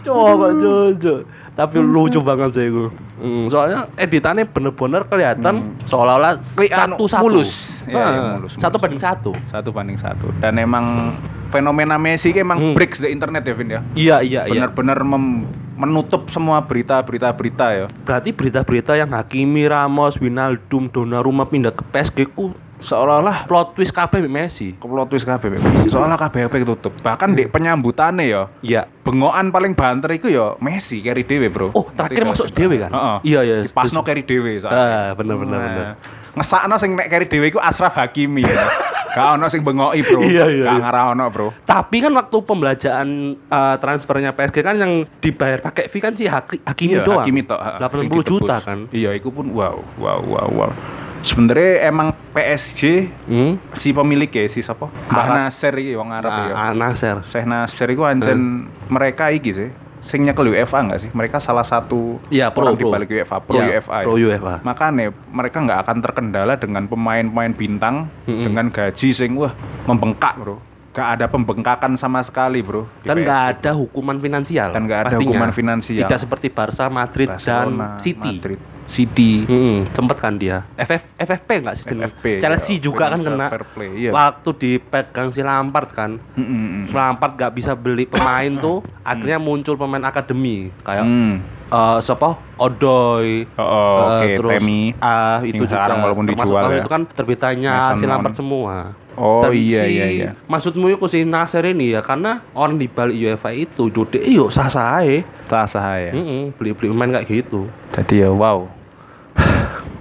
Coba, 0.01 0.57
Cuk. 0.57 1.29
Tapi 1.51 1.77
lucu 1.77 2.19
banget 2.19 2.51
sih 2.53 2.67
gue. 2.67 2.89
Hmm, 3.17 3.45
soalnya 3.47 3.91
editannya 3.95 4.45
bener-bener 4.45 5.05
kelihatan 5.05 5.77
seolah-olah 5.83 6.41
Kli- 6.55 6.73
anu, 6.73 6.97
satu-satu. 6.97 7.23
mulus. 7.23 7.51
Iya, 7.83 7.93
iya, 7.93 8.05
Heeh, 8.07 8.33
mulus, 8.35 8.53
Satu 8.55 8.67
mulus. 8.71 8.81
banding 8.81 9.03
satu. 9.03 9.31
Satu 9.49 9.69
banding 9.71 9.99
satu. 9.99 10.27
Dan 10.39 10.57
emang 10.57 11.17
fenomena 11.49 11.97
Messi 11.97 12.33
emang 12.33 12.57
Hmm. 12.57 12.73
breaks 12.73 12.97
the 12.97 13.09
internet 13.09 13.43
ya 13.43 13.53
Vin 13.53 13.69
ya. 13.69 13.81
Iya, 13.93 14.17
iya, 14.21 14.41
iya. 14.43 14.65
Benar-benar 14.65 15.03
mem- 15.03 15.45
menutup 15.77 16.29
semua 16.29 16.61
berita-berita 16.61 17.33
berita 17.33 17.67
ya. 17.71 17.87
Berarti 18.05 18.31
berita-berita 18.31 18.95
yang 18.95 19.11
Hakimi, 19.11 19.65
Ramos, 19.65 20.17
Winaldum, 20.17 20.87
Donnarumma 20.87 21.45
pindah 21.45 21.73
ke 21.73 21.83
PSG 21.87 22.29
ku 22.29 22.53
Seolah-olah 22.81 23.45
plot 23.45 23.73
twist 23.73 23.93
kabeh 23.93 24.25
Messi. 24.25 24.73
keplot 24.75 25.07
twist 25.07 25.25
kabeh 25.25 25.53
Messi. 25.53 25.87
Soalnya 25.87 26.17
kabeh 26.17 26.49
kabeh 26.49 26.65
tutup. 26.67 26.97
Bahkan 26.99 27.29
di 27.33 27.45
penyambutannya 27.45 28.25
ya 28.25 28.43
Iya. 28.61 28.83
bengokan 29.01 29.49
paling 29.49 29.73
banter 29.73 30.11
iku 30.13 30.27
ya 30.27 30.57
Messi 30.59 30.99
carry 31.01 31.23
dhewe, 31.23 31.47
Bro. 31.47 31.71
Oh, 31.73 31.85
terakhir 31.91 32.25
masuk 32.25 32.49
dhewe 32.51 32.77
kan? 32.79 32.91
Heeh. 32.91 33.17
Iya, 33.27 33.41
iya, 33.43 33.55
Dipasno 33.63 34.01
carry 34.01 34.25
dhewe 34.25 34.57
soalnya. 34.59 34.81
Ah, 34.81 35.09
bener, 35.13 35.37
bener, 35.37 35.55
Nah, 35.55 35.67
bener. 35.67 35.87
Ngesakno 36.33 36.75
sing 36.77 36.91
nek 36.95 37.07
carry 37.07 37.27
dhewe 37.27 37.47
iku 37.49 37.61
Ashraf 37.61 37.93
Hakimi 37.93 38.43
ya. 38.43 38.57
Gak 39.11 39.27
ono 39.35 39.51
sing 39.51 39.61
bengoki, 39.61 40.01
Bro. 40.01 40.23
Iya, 40.23 40.47
iya, 40.47 40.65
Gak 40.65 40.71
iya. 40.71 40.81
ngarah 40.81 41.05
ono, 41.11 41.25
Bro. 41.29 41.47
Tapi 41.65 41.97
kan 41.99 42.15
waktu 42.15 42.37
pembelanjaan 42.41 43.09
eh, 43.37 43.77
transfernya 43.77 44.31
PSG 44.31 44.63
kan 44.63 44.79
yang 44.79 44.93
dibayar 45.19 45.59
pakai 45.61 45.91
fee 45.91 45.99
kan 45.99 46.15
si 46.15 46.25
Haki- 46.25 46.63
Hakimi 46.63 46.95
Iya, 46.95 47.03
doang. 47.03 47.27
Hakimi 47.27 47.43
tok, 47.43 47.59
ha, 47.59 47.77
sing 47.93 48.07
80 48.07 48.23
juta 48.25 48.57
kan. 48.63 48.79
Iya, 48.89 49.11
itu 49.13 49.29
pun 49.29 49.51
wow, 49.51 49.83
wow, 49.99 50.21
wow, 50.23 50.49
wow. 50.49 50.73
Sebenarnya 51.21 51.85
emang 51.85 52.17
PSG 52.33 53.13
Hmm? 53.27 53.61
si 53.77 53.93
pemiliknya 53.93 54.49
si 54.49 54.61
siapa? 54.61 54.89
Mbah. 55.07 55.27
Nasir 55.39 55.75
iki 55.75 55.93
wong 55.93 56.11
Arab 56.11 56.33
ya. 56.33 56.45
Ah, 56.51 56.63
ah, 56.63 56.73
Nasser. 56.73 57.21
Syekh 57.25 57.45
Nasir 57.45 57.89
iku 57.89 58.05
ancen 58.05 58.39
mereka 58.87 59.29
iki 59.29 59.53
sih. 59.53 59.69
Sing 60.01 60.25
nyekel 60.25 60.49
UEFA 60.49 60.81
enggak 60.81 60.99
sih? 60.99 61.11
Mereka 61.13 61.37
salah 61.39 61.61
satu 61.61 62.17
Iya, 62.33 62.49
pro, 62.49 62.65
orang 62.65 62.73
di 62.75 62.89
balik 62.89 63.09
UEFA, 63.11 63.37
pro 63.39 63.53
Iya, 63.55 63.77
UEFA. 63.77 63.95
ya. 63.95 64.05
pro 64.09 64.15
UEFA. 64.17 64.55
Makanya 64.65 65.05
mereka 65.29 65.57
nggak 65.61 65.81
akan 65.85 65.97
terkendala 66.01 66.55
dengan 66.57 66.89
pemain-pemain 66.89 67.53
bintang 67.53 68.09
Mm-mm. 68.25 68.49
dengan 68.49 68.67
gaji 68.71 69.09
sing 69.13 69.37
wah 69.37 69.53
membengkak, 69.85 70.41
Bro. 70.41 70.57
gak 70.91 71.21
ada 71.21 71.29
pembengkakan 71.29 71.95
sama 71.95 72.19
sekali, 72.21 72.65
Bro. 72.65 72.89
Dan 73.05 73.21
PSG. 73.21 73.29
ada 73.29 73.71
hukuman 73.77 74.17
finansial. 74.19 74.73
Dan 74.73 74.89
nggak 74.89 74.99
ada 74.99 75.09
pastinya. 75.13 75.23
hukuman 75.23 75.51
finansial. 75.53 76.01
Tidak 76.03 76.19
seperti 76.19 76.47
Barca, 76.49 76.89
Madrid 76.89 77.29
Barcelona, 77.29 77.95
dan 77.95 78.01
City. 78.01 78.33
Madrid, 78.35 78.59
City, 78.91 79.47
Hmm, 79.47 79.87
sempet 79.91 80.19
kan 80.19 80.35
dia. 80.35 80.67
FF, 80.75 80.99
FFP 81.15 81.63
nggak 81.63 81.75
sih? 81.75 81.85
FFP, 81.87 82.25
Chelsea 82.39 82.77
ya, 82.77 82.83
juga 82.83 83.07
kan 83.07 83.23
kena. 83.23 83.47
Fair 83.47 83.63
Play, 83.71 83.91
iya. 83.97 84.11
Waktu 84.11 84.51
dipegang 84.53 85.31
si 85.31 85.41
Lampard 85.41 85.89
kan. 85.91 86.19
Mm, 86.35 86.43
mm, 86.43 86.67
mm. 86.67 86.85
Lampard 86.91 87.39
nggak 87.39 87.55
bisa 87.55 87.73
beli 87.73 88.05
pemain 88.05 88.51
tuh, 88.59 88.83
akhirnya 89.01 89.39
muncul 89.39 89.79
pemain 89.79 90.03
akademi 90.03 90.75
kayak 90.83 91.07
Hmm. 91.07 91.39
eh 91.71 91.99
siapa? 92.01 92.35
Odoy. 92.59 93.47
Oh, 93.55 93.63
oh, 93.63 93.95
eh, 93.95 94.03
oke, 94.03 94.27
terus 94.37 94.51
Temi. 94.59 94.83
ah 94.99 95.39
itu 95.41 95.55
Yang 95.55 95.63
juga 95.63 95.75
sekarang 95.77 95.99
walaupun 96.03 96.25
dijual 96.27 96.65
ya. 96.67 96.79
itu 96.79 96.91
kan 96.91 97.03
terbitannya 97.07 97.71
Mason 97.73 97.95
si 97.95 98.05
Lampard 98.05 98.35
semua. 98.35 98.75
Oh 99.15 99.39
Dan 99.41 99.53
iya 99.53 99.83
si 99.85 99.91
iya 99.93 100.07
iya. 100.09 100.31
Maksudmu 100.47 100.89
itu 100.89 101.07
si 101.07 101.23
Nasir 101.23 101.63
ini 101.63 101.93
ya 101.93 102.01
karena 102.01 102.43
orang 102.53 102.75
di 102.75 102.89
balik 102.89 103.15
UEFA 103.15 103.53
itu 103.53 103.87
judi 103.87 104.19
iyo 104.19 104.49
sah 104.49 104.67
sah 104.67 104.99
aja. 104.99 105.23
Sah 105.45 105.67
sah 105.69 105.95
ya. 105.95 106.11
beli 106.51 106.73
beli 106.73 106.89
pemain 106.89 107.13
kayak 107.13 107.29
gitu. 107.29 107.71
Tadi 107.93 108.19
ya 108.19 108.33
wow. 108.33 108.80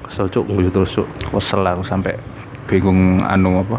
Kesel 0.07 0.27
cuk 0.29 0.45
nguyu 0.49 0.69
terus 0.73 0.91
cuk. 0.95 1.07
Kesel 1.29 1.61
aku 1.65 1.83
sampai 1.85 2.17
bingung 2.65 3.21
anu 3.25 3.61
apa. 3.61 3.77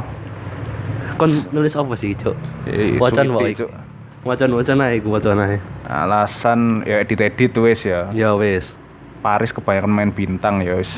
Kon 1.18 1.30
nulis 1.50 1.74
apa 1.74 1.94
sih 1.98 2.14
cuk? 2.14 2.36
Eh, 2.70 2.96
Wacan 3.00 3.28
suwiti, 3.28 3.44
wae. 3.44 3.52
Cuk. 3.56 3.70
Wacan 4.20 4.52
wacan 4.52 4.84
gue 4.84 5.08
wacan 5.08 5.40
aja. 5.40 5.58
Alasan 5.88 6.84
ya 6.84 7.00
edit-edit 7.00 7.56
wes 7.56 7.80
ya. 7.88 8.12
Ya 8.12 8.36
wes. 8.36 8.76
Paris 9.20 9.52
kebanyakan 9.52 9.92
main 9.92 10.10
bintang 10.12 10.64
ya 10.64 10.76
wis. 10.80 10.88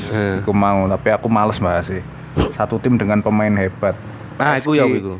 Aku 0.43 0.55
mau 0.55 0.87
tapi 0.87 1.11
aku 1.11 1.27
males 1.27 1.59
bahas 1.59 1.87
sih. 1.91 2.03
Satu 2.55 2.79
tim 2.79 2.95
dengan 2.95 3.19
pemain 3.19 3.51
hebat. 3.55 3.95
Nah, 4.39 4.57
itu 4.59 4.75
ya 4.75 4.87
itu. 4.87 5.19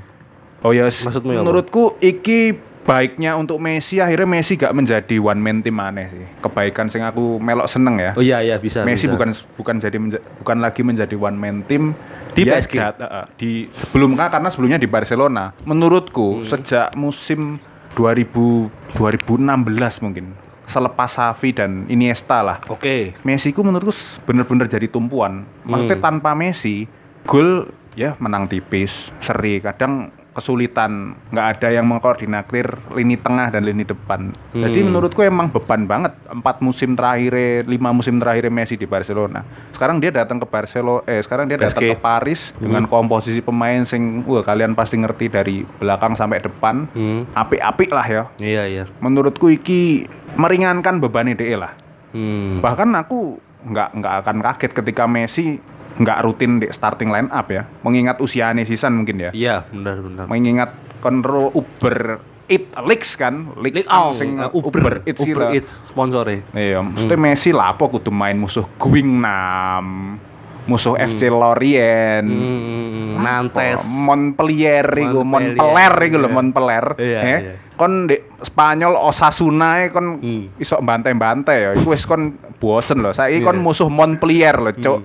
Oh 0.64 0.72
ya, 0.72 0.88
Maksudmu 0.88 1.36
ya 1.36 1.44
menurutku 1.44 2.00
iki 2.00 2.56
baiknya 2.84 3.34
untuk 3.34 3.58
Messi 3.58 3.98
akhirnya 3.98 4.28
Messi 4.28 4.54
gak 4.54 4.72
menjadi 4.72 5.16
one 5.16 5.40
man 5.40 5.60
team 5.60 5.80
aneh 5.80 6.08
sih. 6.08 6.25
Kebaikan 6.40 6.88
sing 6.88 7.00
aku 7.00 7.40
melok 7.40 7.66
seneng 7.66 7.96
ya. 7.96 8.12
Oh 8.13 8.22
iya 8.22 8.40
iya 8.40 8.56
bisa. 8.56 8.84
Messi 8.84 9.08
bisa. 9.08 9.16
bukan 9.16 9.30
bukan 9.56 9.75
jadi 9.78 9.98
menja- 9.98 10.24
bukan 10.38 10.58
lagi 10.60 10.82
menjadi 10.82 11.16
one 11.16 11.36
man 11.36 11.63
team 11.63 11.96
Di 12.32 12.44
Dia 12.44 12.58
PSG? 12.58 12.75
dat- 12.75 13.00
eh, 13.00 13.25
di 13.36 13.52
sebelum 13.72 14.13
karena 14.13 14.50
sebelumnya 14.50 14.75
di 14.75 14.86
Barcelona. 14.86 15.54
Menurutku 15.63 16.42
Hmm. 16.42 16.46
sejak 16.46 16.92
musim 16.94 17.62
2000 17.94 18.68
2016 18.94 20.02
mungkin 20.02 20.34
selepas 20.66 21.13
Xavi 21.13 21.50
dan 21.54 21.86
Iniesta 21.88 22.42
lah. 22.42 22.58
Oke. 22.68 23.13
Messi 23.22 23.54
ku 23.54 23.62
menurutku 23.62 23.94
bener-bener 24.24 24.66
jadi 24.66 24.88
tumpuan. 24.88 25.46
Maksudnya 25.62 25.96
Hmm. 25.96 26.08
tanpa 26.10 26.34
Messi, 26.34 26.90
gol 27.24 27.70
ya 27.94 28.18
menang 28.18 28.48
tipis, 28.48 29.13
seri. 29.20 29.62
Kadang 29.62 30.10
kesulitan, 30.34 31.13
nggak 31.30 31.48
ada 31.58 31.68
yang 31.70 31.86
mengkoordinatir 31.86 32.66
lini 32.92 33.16
tengah 33.16 33.54
dan 33.54 33.63
lini 33.63 33.86
depan. 33.86 34.34
Jadi 34.52 34.82
Hmm. 34.82 34.88
menurutku 34.90 35.22
emang 35.22 35.48
beban 35.48 35.86
banget 35.86 36.13
empat 36.28 36.60
musim 36.60 36.98
terakhir, 36.98 37.63
lima 37.66 37.94
musim 37.94 38.18
terakhir 38.18 38.50
Messi 38.50 38.75
di 38.75 38.84
Barcelona. 38.84 39.46
Sekarang 39.72 40.02
dia 40.02 40.10
datang 40.10 40.42
ke 40.42 40.46
Barcelona, 40.46 41.06
eh 41.06 41.22
sekarang 41.22 41.46
dia 41.46 41.62
datang 41.62 41.86
ke 41.86 41.96
Paris 41.96 42.52
dengan 42.58 42.86
komposisi 42.86 43.40
pemain 43.40 43.86
sing, 43.86 44.25
wah 44.25 44.42
kalian 44.42 44.74
pasti 44.74 44.98
ngerti 44.98 45.25
dari 45.30 45.58
belakang 45.78 46.18
sampai 46.18 46.42
depan, 46.42 46.90
Hmm. 46.92 47.30
apik-apik 47.32 47.94
lah 47.94 48.06
ya. 48.06 48.24
Iya 48.42 48.63
iya. 48.66 48.84
Menurutku 49.00 49.48
iki 49.48 50.10
meringankan 50.34 50.98
beban 50.98 51.30
DE 51.30 51.54
lah 51.54 51.74
Hmm. 52.13 52.62
bahkan 52.62 52.90
aku 52.94 53.38
nggak 53.63 53.90
nggak 53.96 54.13
akan 54.22 54.38
kaget 54.44 54.72
ketika 54.75 55.04
Messi 55.08 55.58
nggak 55.96 56.20
rutin 56.22 56.58
di 56.58 56.68
starting 56.70 57.08
line 57.08 57.30
up 57.30 57.48
ya 57.48 57.64
mengingat 57.82 58.18
usianya 58.18 58.64
Sisan 58.64 58.98
mungkin 58.98 59.20
ya 59.20 59.30
Iya 59.30 59.56
benar 59.68 60.00
benar. 60.00 60.26
mengingat 60.26 60.70
konro 61.00 61.52
Uber 61.52 62.18
Eat 62.44 62.74
Leaks 62.76 63.14
kan 63.14 63.54
League 63.56 63.86
Ang 63.86 63.88
Ong, 63.88 64.14
sing 64.14 64.30
eh, 64.36 64.50
Uber, 64.52 65.02
Eats 65.04 65.22
Uber 65.22 65.32
Uber 65.32 65.46
Eats 65.54 65.72
sponsore. 65.86 66.42
iya 66.52 66.80
maksudnya 66.80 67.16
Messi 67.16 67.50
lapo 67.50 67.88
kudu 67.88 68.10
main 68.10 68.36
musuh 68.36 68.66
Guingnam 68.76 70.18
musuh 70.64 70.96
FC 70.96 71.28
Lorient 71.28 72.24
Hmm, 72.24 73.20
Lapo? 73.20 73.54
Nantes. 73.54 73.84
Montpellier 73.86 74.88
iku, 74.90 75.22
Montpellier. 75.22 75.94
Iku 76.02 76.18
lho, 76.18 76.26
Iya. 76.26 76.34
Montpellier. 76.34 76.86
Iya, 76.98 77.20
Eh, 77.20 77.40
iya. 77.40 77.54
Kon 77.74 78.08
di 78.08 78.16
Spanyol 78.42 78.96
Osasuna 78.96 79.84
e 79.84 79.92
kon 79.92 80.18
Hmm. 80.18 80.50
iso 80.58 80.76
bantai-bantai 80.78 81.58
ya. 81.58 81.70
Iku 81.76 81.92
wis 81.92 82.04
kon 82.04 82.34
bosen 82.58 83.00
lho. 83.00 83.12
Saiki 83.12 83.44
kon 83.44 83.60
Iya. 83.60 83.64
musuh 83.64 83.88
Montpellier 83.88 84.56
lho, 84.56 84.72
Cuk. 84.74 85.04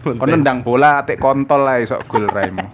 Kon 0.00 0.28
nendang 0.32 0.64
bola 0.64 1.04
atik 1.04 1.20
kontol 1.20 1.60
lah 1.66 1.76
iso 1.76 2.00
gol 2.08 2.24
raimu. 2.24 2.64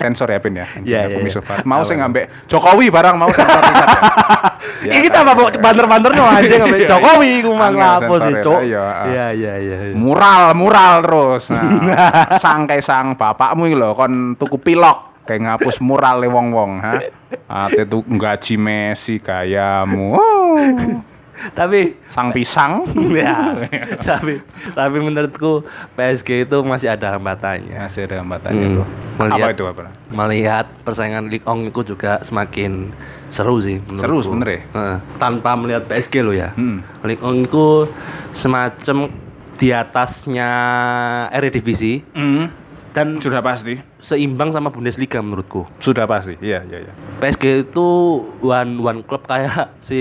Sensor 0.00 0.32
ya 0.32 0.40
Pin 0.40 0.56
ya. 0.56 0.66
Iya, 0.80 1.12
misuh 1.20 1.44
iya. 1.44 1.48
banget. 1.48 1.64
Mau 1.68 1.82
sing 1.84 2.00
ambek 2.00 2.48
Jokowi 2.48 2.88
barang 2.88 3.14
mau 3.20 3.28
sensor 3.32 3.62
ya. 3.62 3.86
Ya, 4.80 4.92
Ini 4.96 5.12
tambah 5.12 5.36
iya. 5.36 5.60
banter-banter 5.60 6.10
no 6.16 6.24
anjing 6.24 6.60
ambek. 6.64 6.88
Jokowi 6.88 7.44
ku 7.44 7.52
mang 7.52 7.76
lapo 7.76 8.16
sih, 8.16 8.34
Cuk. 8.40 8.60
iya, 8.64 8.80
ah. 8.80 9.06
Iya 9.08 9.26
iya 9.36 9.54
iya. 9.60 9.76
iya. 9.92 9.94
mural 9.96 10.56
mural 10.56 11.04
terus 11.04 11.52
nah, 11.52 11.64
sangkai 12.42 12.80
sang 12.80 13.14
bapakmu 13.14 13.68
iki 13.68 13.76
lho 13.76 13.92
kon 13.92 14.34
tuku 14.40 14.56
pilok 14.56 15.24
kayak 15.28 15.46
ngapus 15.46 15.78
mural 15.84 16.24
wong 16.26 16.50
wong 16.50 16.70
ha 16.80 16.98
ate 17.68 17.86
tuh 17.86 18.02
gaji 18.02 18.54
Messi 18.56 19.20
gayamu 19.20 20.16
oh. 20.16 20.56
Tapi 21.50 21.80
sang 22.06 22.30
pisang 22.30 22.84
ya, 23.16 23.64
tapi 23.98 24.44
tapi 24.70 24.96
menurutku 24.98 25.64
PSG 25.94 26.44
itu 26.44 26.60
masih 26.60 26.88
ada 26.88 27.14
hambatannya. 27.14 27.76
masih 27.78 28.04
ada 28.04 28.20
hambatannya 28.20 28.60
Hmm, 28.62 28.74
bro 28.74 28.84
apa 28.84 29.22
melihat- 29.30 29.52
itu 29.52 29.64
apa 29.64 29.80
Melihat 30.10 30.66
persaingan 30.82 31.26
Ligue 31.26 31.42
1 31.42 31.66
itu 31.66 31.80
juga 31.86 32.20
semakin 32.20 32.92
seru 33.28 33.56
sih 33.58 33.80
menurutku. 33.80 34.02
Seru 34.02 34.18
sebenernya? 34.22 34.60
Heeh. 34.70 34.96
tanpa 35.16 35.54
melihat 35.54 35.86
PSG 35.86 36.20
lo 36.20 36.30
ya. 36.30 36.52
hmm. 36.52 36.84
Ligue 37.02 37.22
1 37.22 37.42
itu 37.42 37.66
semacam 38.32 38.96
di 39.56 39.68
atasnya 39.70 40.50
Eredivisie 41.30 42.04
Hmm. 42.10 42.48
Dan 42.90 43.22
sudah 43.22 43.38
pasti 43.38 43.78
seimbang 44.02 44.50
sama 44.50 44.70
Bundesliga 44.72 45.22
menurutku. 45.22 45.66
sudah 45.78 46.06
pasti 46.10 46.34
iya 46.42 46.62
iya 46.66 46.88
iya 46.88 46.92
PSG 47.22 47.70
itu 47.70 47.88
one 48.42 48.80
one 48.82 49.00
klub 49.06 49.22
kayak 49.28 49.70
si 49.88 50.00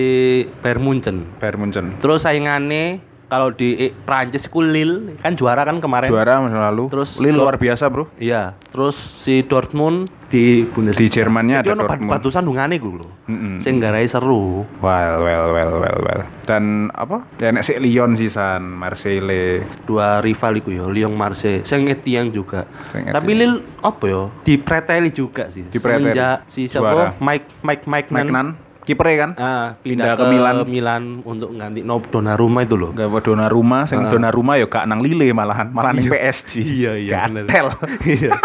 Bayern 0.63 0.81
Munchen. 0.81 1.27
Bayern 1.37 1.59
Munchen 1.61 1.85
Terus 2.01 2.25
saingannya 2.25 3.01
kalau 3.29 3.53
di 3.53 3.77
eh, 3.79 3.91
Prancis 3.93 4.43
itu 4.43 4.59
Lille 4.59 5.15
kan 5.21 5.37
juara 5.37 5.61
kan 5.61 5.77
kemarin. 5.77 6.09
juara 6.09 6.41
masa 6.41 6.73
lalu 6.73 6.89
Terus 6.89 7.21
Lille 7.21 7.37
luar 7.37 7.55
biasa 7.55 7.85
bro 7.87 8.09
Iya. 8.17 8.57
Terus 8.73 8.97
si 9.21 9.45
Dortmund 9.45 10.09
di 10.29 10.61
Bundesliga. 10.65 11.01
Di 11.01 11.07
Jermannya 11.09 11.55
ada 11.61 11.73
Dortmund. 11.73 12.09
batusan 12.09 12.45
dungane 12.45 12.77
gue 12.77 13.01
lho. 13.01 13.07
Mm-mm. 13.29 13.61
Sing 13.61 13.77
nggarai 13.77 14.05
seru. 14.05 14.65
well 14.81 15.15
well 15.21 15.53
well 15.53 15.73
well 15.77 15.99
well 16.01 16.21
dan 16.45 16.89
apa 16.93 17.21
ya 17.37 17.53
nek 17.53 17.61
sik 17.61 17.77
Lyon 17.77 18.17
sisan 18.17 18.65
Marseille 18.65 19.61
Dua 19.85 20.21
rival 20.21 20.57
iku 20.57 20.69
ya, 20.73 20.85
Lyon 20.89 21.13
Marseille. 21.13 21.61
Sing 21.65 21.85
Etienne 21.85 22.29
juga. 22.29 22.65
Sing 22.89 23.05
Tapi. 23.09 23.31
Lille 23.33 23.61
apa 23.81 24.03
ya? 24.05 24.21
Dipreteli 24.43 25.09
juga 25.09 25.49
sih. 25.49 25.65
Dipreteli. 25.65 26.09
Semenjak 26.09 26.45
si 26.45 26.65
siapa? 26.65 27.13
Mike 27.21 27.45
Mike 27.61 27.85
Mike 27.85 28.09
Nan. 28.09 28.25
Magnan 28.25 28.47
kipernya 28.89 29.15
kan 29.19 29.31
Ah, 29.35 29.67
Pindah 29.77 30.05
pindah, 30.09 30.15
ke 30.15 30.17
ke, 30.17 30.25
Milan. 30.27 30.55
Milan. 30.65 31.03
untuk 31.21 31.53
ganti 31.53 31.79
no 31.79 32.01
Donnarumma 32.01 32.65
itu 32.65 32.73
loh. 32.73 32.89
Gak 32.91 33.21
Donnarumma, 33.21 33.85
sing 33.85 34.01
Heeh. 34.01 34.09
Donnarumma 34.09 34.57
ya 34.57 34.65
gak 34.65 34.83
nang 34.83 34.99
Lille 34.99 35.29
malahan, 35.29 35.69
malah 35.69 35.93
ning 35.93 36.05
Iya. 36.05 36.11
PSG. 36.11 36.53
Iya, 36.59 36.91
iya, 36.97 37.13
bener. 37.23 37.45
Gatel. 37.45 37.67
Iya. 38.01 38.31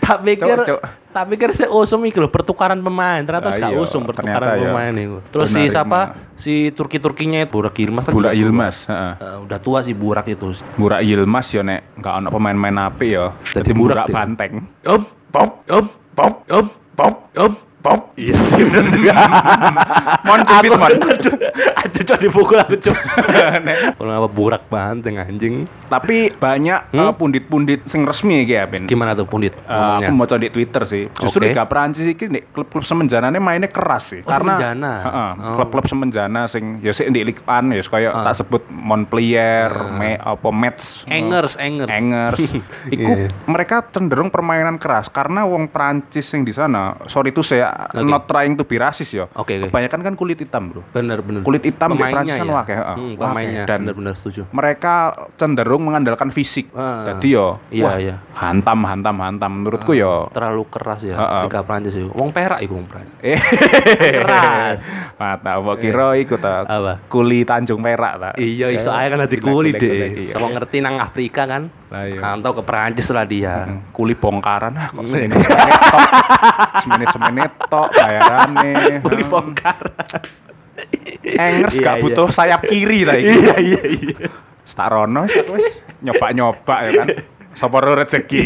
tak 0.00 0.18
pikir 0.22 0.56
Cok, 0.56 0.66
cok. 0.66 0.80
tak 1.10 1.24
pikir 1.28 1.48
saya 1.52 1.68
usum 1.68 2.00
iki 2.02 2.16
lho 2.16 2.28
pertukaran 2.28 2.78
pemain 2.78 3.20
ternyata 3.20 3.50
Ah, 3.50 3.58
gak 3.58 3.68
iya, 3.68 3.76
usum 3.76 4.02
pertukaran 4.02 4.40
ternyata 4.40 4.56
ya. 4.56 4.64
pemain 4.66 4.94
itu 4.94 5.18
terus 5.28 5.48
si 5.50 5.62
siapa 5.66 6.00
si 6.34 6.54
Turki 6.70 6.96
Turkinya 6.96 7.42
itu 7.42 7.52
Burak 7.52 7.76
Yilmaz 7.76 8.04
kan 8.04 8.12
Burak. 8.12 8.32
Yilmaz, 8.32 8.76
heeh. 8.86 9.12
Eh, 9.18 9.36
udah 9.44 9.58
tua 9.58 9.78
sih 9.80 9.92
Burak 9.92 10.24
itu 10.26 10.56
Burak 10.74 11.00
Yilmaz 11.00 11.50
ya 11.50 11.60
nek 11.60 12.00
gak 12.00 12.14
ono 12.16 12.28
pemain-pemain 12.30 12.88
apik 12.88 13.08
ya. 13.10 13.24
Dadi 13.52 13.72
Burak 13.72 13.76
Burak 13.76 14.06
dia. 14.06 14.14
Banteng. 14.14 14.52
Op, 14.86 15.02
pop, 15.28 15.50
op, 15.66 15.86
pop, 16.14 16.34
op, 16.46 16.66
pop, 16.94 17.14
op, 17.34 17.52
pop. 17.84 18.16
Iya 18.16 18.32
sih 18.48 18.64
benar 18.64 18.88
juga. 18.88 19.12
Mon 20.24 20.40
cubit 20.42 20.72
mon. 20.72 20.92
Aduh 21.76 22.02
coba 22.02 22.16
dipukul 22.16 22.58
aku 22.58 22.74
coba. 22.80 23.00
Kenapa 24.00 24.26
burak 24.26 24.62
banteng 24.66 25.20
anjing? 25.20 25.68
Tapi 25.86 26.32
banyak 26.32 26.80
Hmm? 26.90 27.00
eh, 27.02 27.12
pundit-pundit 27.12 27.84
sing 27.84 28.02
resmi 28.02 28.42
ya, 28.42 28.64
Ben. 28.64 28.86
Gimana 28.86 29.12
tuh 29.12 29.26
Pundit? 29.26 29.52
Ngomongnya? 29.64 30.06
aku 30.06 30.10
mau 30.14 30.26
di 30.26 30.48
Twitter 30.48 30.82
sih. 30.84 31.04
Justru 31.12 31.38
Oke. 31.38 31.50
Liga 31.50 31.64
Prancis 31.64 32.06
iki 32.06 32.24
nek 32.26 32.48
klub-klub 32.50 32.82
semenjanane 32.82 33.36
mainnya 33.36 33.68
keras 33.68 34.08
sih. 34.08 34.20
Oh, 34.20 34.30
Karena 34.30 34.56
semenjana. 34.56 34.92
Heeh, 35.02 35.30
Oh. 35.34 35.56
klub-klub 35.58 35.84
semenjana 35.84 36.48
sing 36.48 36.80
ya 36.80 36.90
sik 36.90 37.10
di 37.10 37.20
Ligue 37.20 37.42
1 37.42 37.68
ya 37.70 37.82
kaya 37.84 38.08
Ah. 38.10 38.24
tak 38.24 38.40
sebut 38.40 38.62
Montpellier, 38.70 39.68
Ah. 39.68 39.92
Me, 39.92 40.10
apa 40.16 40.48
Metz, 40.48 41.04
Engers, 41.04 41.58
Engers. 41.58 41.90
Engers. 41.90 42.40
Iku 42.94 43.12
Iya. 43.12 43.28
mereka 43.44 43.84
cenderung 43.86 44.30
permainan 44.30 44.78
keras 44.78 45.06
karena 45.06 45.44
wong 45.44 45.68
Prancis 45.68 46.30
yang 46.30 46.42
di 46.42 46.54
sana, 46.54 46.96
sorry 47.06 47.28
itu 47.28 47.42
saya 47.42 47.73
Oke. 47.74 48.04
not 48.04 48.24
trying 48.24 48.54
to 48.54 48.62
be 48.62 48.76
racist 48.76 49.10
ya. 49.10 49.26
Oke, 49.32 49.56
oke. 49.56 49.68
Kebanyakan 49.68 50.00
kan 50.00 50.14
kulit 50.14 50.38
hitam, 50.38 50.70
Bro. 50.70 50.82
Bener 50.90 51.18
bener. 51.18 51.40
Kulit 51.40 51.62
hitam 51.62 51.90
di 51.90 51.96
Pemainnya 51.96 52.14
Prancis 52.14 52.36
kan 52.36 52.46
ya? 52.46 52.54
wakeh, 52.54 52.76
heeh. 52.76 52.96
Hmm, 52.96 53.14
pemainnya 53.16 53.62
dan 53.64 53.78
bener-bener 53.82 54.14
setuju. 54.14 54.42
mereka 54.50 54.94
cenderung 55.34 55.82
mengandalkan 55.82 56.28
fisik. 56.28 56.70
Ah. 56.72 57.06
Jadi 57.06 57.28
yo, 57.30 57.58
Iya, 57.68 57.84
wah, 57.84 57.96
iya. 57.96 58.16
hantam, 58.32 58.78
hantam, 58.82 59.16
hantam. 59.16 59.52
Menurutku 59.56 59.92
yo, 59.92 60.30
terlalu 60.30 60.62
keras 60.68 61.02
ya 61.02 61.14
Heeh. 61.14 61.42
Liga 61.44 61.60
Prancis 61.60 61.94
itu. 61.94 62.10
Wong 62.10 62.30
perak 62.30 62.60
iku 62.60 62.74
wong 62.74 62.86
Prancis. 62.86 63.14
eh, 63.20 63.38
Keras. 64.12 64.78
Mata, 65.20 65.58
mbok 65.58 65.78
kira 65.78 66.14
iku 66.14 66.36
ta. 66.36 66.64
Apa? 66.64 67.02
Kuli 67.06 67.42
Tanjung 67.42 67.80
Perak 67.80 68.14
ta. 68.16 68.30
Iya, 68.34 68.70
iso 68.70 68.88
Eh, 68.88 68.96
ae 68.96 69.06
kan 69.08 69.18
gila, 69.20 69.40
kuli 69.42 69.70
deh. 69.72 69.90
iya. 70.20 70.32
Sama 70.32 70.50
ngerti 70.50 70.78
nang 70.78 70.98
Afrika 70.98 71.44
kan. 71.44 71.70
Lah 71.88 72.04
iya. 72.04 72.20
Ke 72.34 72.62
Prancis 72.62 73.08
lah 73.08 73.22
dia. 73.22 73.66
Hmm, 73.66 73.82
Kuli 73.90 74.14
bongkaran 74.14 74.74
ah 74.74 74.90
kok 74.90 75.06
semene 75.06 75.34
semene 77.08 77.44
tok. 77.66 77.88
Bayarane. 77.90 78.72
Kuli 79.04 79.22
Hmm. 79.22 79.30
bongkar. 79.30 79.78
Engers 81.24 81.74
Iya, 81.74 81.82
gak 81.82 81.96
iya. 81.96 82.02
butuh 82.02 82.28
sayap 82.28 82.60
kiri 82.64 83.02
lah 83.02 83.14
iki. 83.14 83.30
Iya 83.32 83.56
iya 83.58 83.82
iya. 83.86 84.28
Starono 84.64 85.22
wis 85.26 85.66
nyoba-nyoba 86.00 86.76
ya 86.82 86.92
kan. 86.98 87.08
Sapa 87.54 87.78
ro 87.78 87.94
rezeki. 87.94 88.42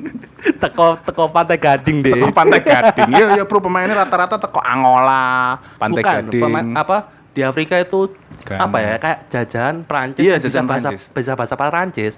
Teko 0.62 1.00
teko 1.00 1.28
Pantai 1.28 1.56
Gading 1.56 1.98
deh. 2.00 2.12
Teko 2.14 2.30
Pantai 2.30 2.60
Gading. 2.60 3.10
Iya 3.16 3.26
iya 3.34 3.44
bro 3.44 3.58
pemainnya 3.58 3.96
rata-rata 3.96 4.36
teko 4.36 4.60
Angola, 4.60 5.56
Pantai 5.74 6.00
Bukan, 6.00 6.14
Gading. 6.28 6.42
pemain- 6.42 6.74
apa 6.74 6.96
di 7.32 7.42
Afrika 7.42 7.74
itu 7.76 8.14
Ghana. 8.44 8.60
apa 8.62 8.76
ya 8.78 8.94
kayak 8.94 9.18
jajahan 9.26 9.76
Prancis 9.82 10.22
Iya, 10.22 10.36
bisa 10.36 10.44
jajahan 10.46 10.66
bahasa 10.68 10.88
bisa 10.94 11.32
bahasa 11.34 11.54
Prancis. 11.56 12.12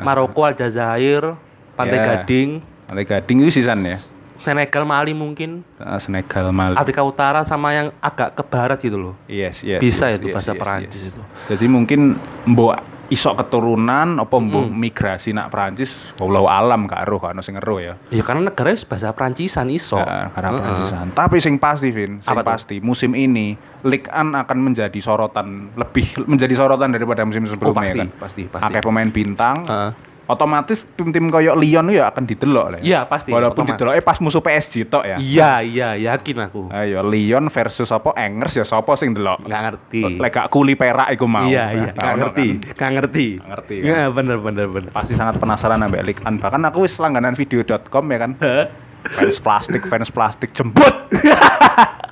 Maroko 0.00 0.44
Aljazair 0.44 1.34
Pantai 1.74 1.98
Ya. 1.98 2.04
Gading 2.14 2.62
Pantai 2.86 3.04
Gading 3.04 3.36
itu 3.42 3.50
sisan 3.52 3.82
ya. 3.82 3.98
Senegal 4.42 4.82
Mali 4.82 5.14
mungkin 5.14 5.62
Heeh, 5.78 5.98
Senegal 6.02 6.50
Mali. 6.50 6.74
Afrika 6.74 7.00
Utara 7.00 7.46
sama 7.46 7.70
yang 7.70 7.94
agak 8.02 8.34
ke 8.34 8.42
barat 8.42 8.78
gitu 8.82 8.98
loh 8.98 9.14
Yes, 9.30 9.62
yes. 9.62 9.78
bisa 9.78 10.10
yes, 10.10 10.18
itu 10.18 10.28
yes, 10.28 10.34
bahasa 10.34 10.52
yes, 10.52 10.60
Perancis 10.60 11.02
yes. 11.02 11.10
itu 11.14 11.22
Jadi 11.54 11.64
mungkin 11.70 12.00
mbok 12.44 12.74
isok 13.08 13.44
keturunan 13.44 14.16
apa 14.16 14.36
mbok 14.40 14.72
Mm-mm. 14.72 14.78
migrasi 14.78 15.36
nak 15.36 15.52
Perancis 15.52 15.92
wallahu 16.16 16.48
alam 16.48 16.88
gak 16.88 17.04
gak 17.04 17.36
ono 17.36 17.44
sing 17.44 17.60
eruh 17.60 17.76
ya. 17.76 17.94
ya 18.08 18.24
karena 18.24 18.48
negaranya 18.48 18.80
bahasa 18.88 19.12
Perancisan 19.12 19.68
iso 19.68 20.00
Ya, 20.00 20.32
karena 20.32 20.48
Heeh. 20.48 20.60
Perancisan. 20.64 21.06
Tapi 21.12 21.36
sing 21.36 21.54
pasti 21.60 21.92
Vin, 21.92 22.24
sing 22.24 22.32
Apa 22.32 22.40
pasti 22.40 22.80
musim 22.80 23.12
ini 23.12 23.52
Ligue 23.84 24.08
1 24.08 24.32
akan 24.32 24.58
menjadi 24.64 24.96
sorotan 25.04 25.68
lebih 25.76 26.08
menjadi 26.24 26.56
sorotan 26.56 26.88
daripada 26.96 27.20
musim 27.28 27.44
oh 27.44 27.52
sebelumnya 27.52 27.84
pasti 27.84 28.00
kan. 28.00 28.08
pasti 28.16 28.42
pasti 28.48 28.64
Akeh 28.70 28.80
pemain 28.80 29.10
bintang, 29.12 29.68
Heeh. 29.68 29.90
Otomatis 30.24 30.86
tim-tim 30.92 31.26
koyo 31.26 31.52
Lyon 31.52 31.88
ya 31.88 32.06
akan 32.06 32.24
didelok 32.24 32.66
lah. 32.68 32.78
ya. 32.78 32.82
Iya, 32.82 33.00
pasti, 33.04 33.28
Walaupun 33.28 33.62
otomatis. 33.62 33.74
dideloknya 33.76 34.02
pas 34.02 34.18
musuh 34.18 34.38
PSG 34.38 34.86
tok 34.86 35.04
ya. 35.04 35.16
iya 35.16 35.52
iya 35.60 35.88
yakin 35.94 36.36
aku 36.42 36.60
Ayo 36.68 37.02
Lyon 37.02 37.46
versus 37.46 37.88
apa 37.88 38.14
Engers 38.16 38.54
ya 38.54 38.62
sapa 38.62 38.94
sing 38.94 39.12
delok. 39.12 39.42
nggak 39.42 39.62
ngerti 39.62 40.02
Lek 40.16 40.30
gak 40.32 40.48
kuli 40.48 40.72
perak 40.72 41.10
iku 41.10 41.26
mau. 41.26 41.44
iya 41.44 41.70
iya 41.70 41.90
Nah, 41.90 41.96
nggak 41.96 42.12
ono 42.12 42.20
ngerti 42.24 42.46
kan. 42.48 42.72
nggak 42.72 42.92
ngerti 42.94 43.26
Nggak 43.34 43.48
ngerti, 43.48 43.74
kan? 43.74 43.84
Nggak, 43.84 44.08
bener 44.12 44.36
bener 44.38 44.66
bener 44.68 44.90
Pasti 44.90 45.12
sangat 45.12 45.34
penasaran 45.36 45.80
ambek 45.80 46.02
Ligue 46.02 46.22
1. 46.22 46.38
Bahkan 46.38 46.62
aku 46.64 46.78
wis 46.82 46.94
langganan 46.96 47.32
video.com 47.32 48.04
ya 48.06 48.18
kan. 48.18 48.32
Fans 49.10 49.38
plastik, 49.42 49.82
fans 49.86 50.10
plastik 50.10 50.50
jembut. 50.54 50.94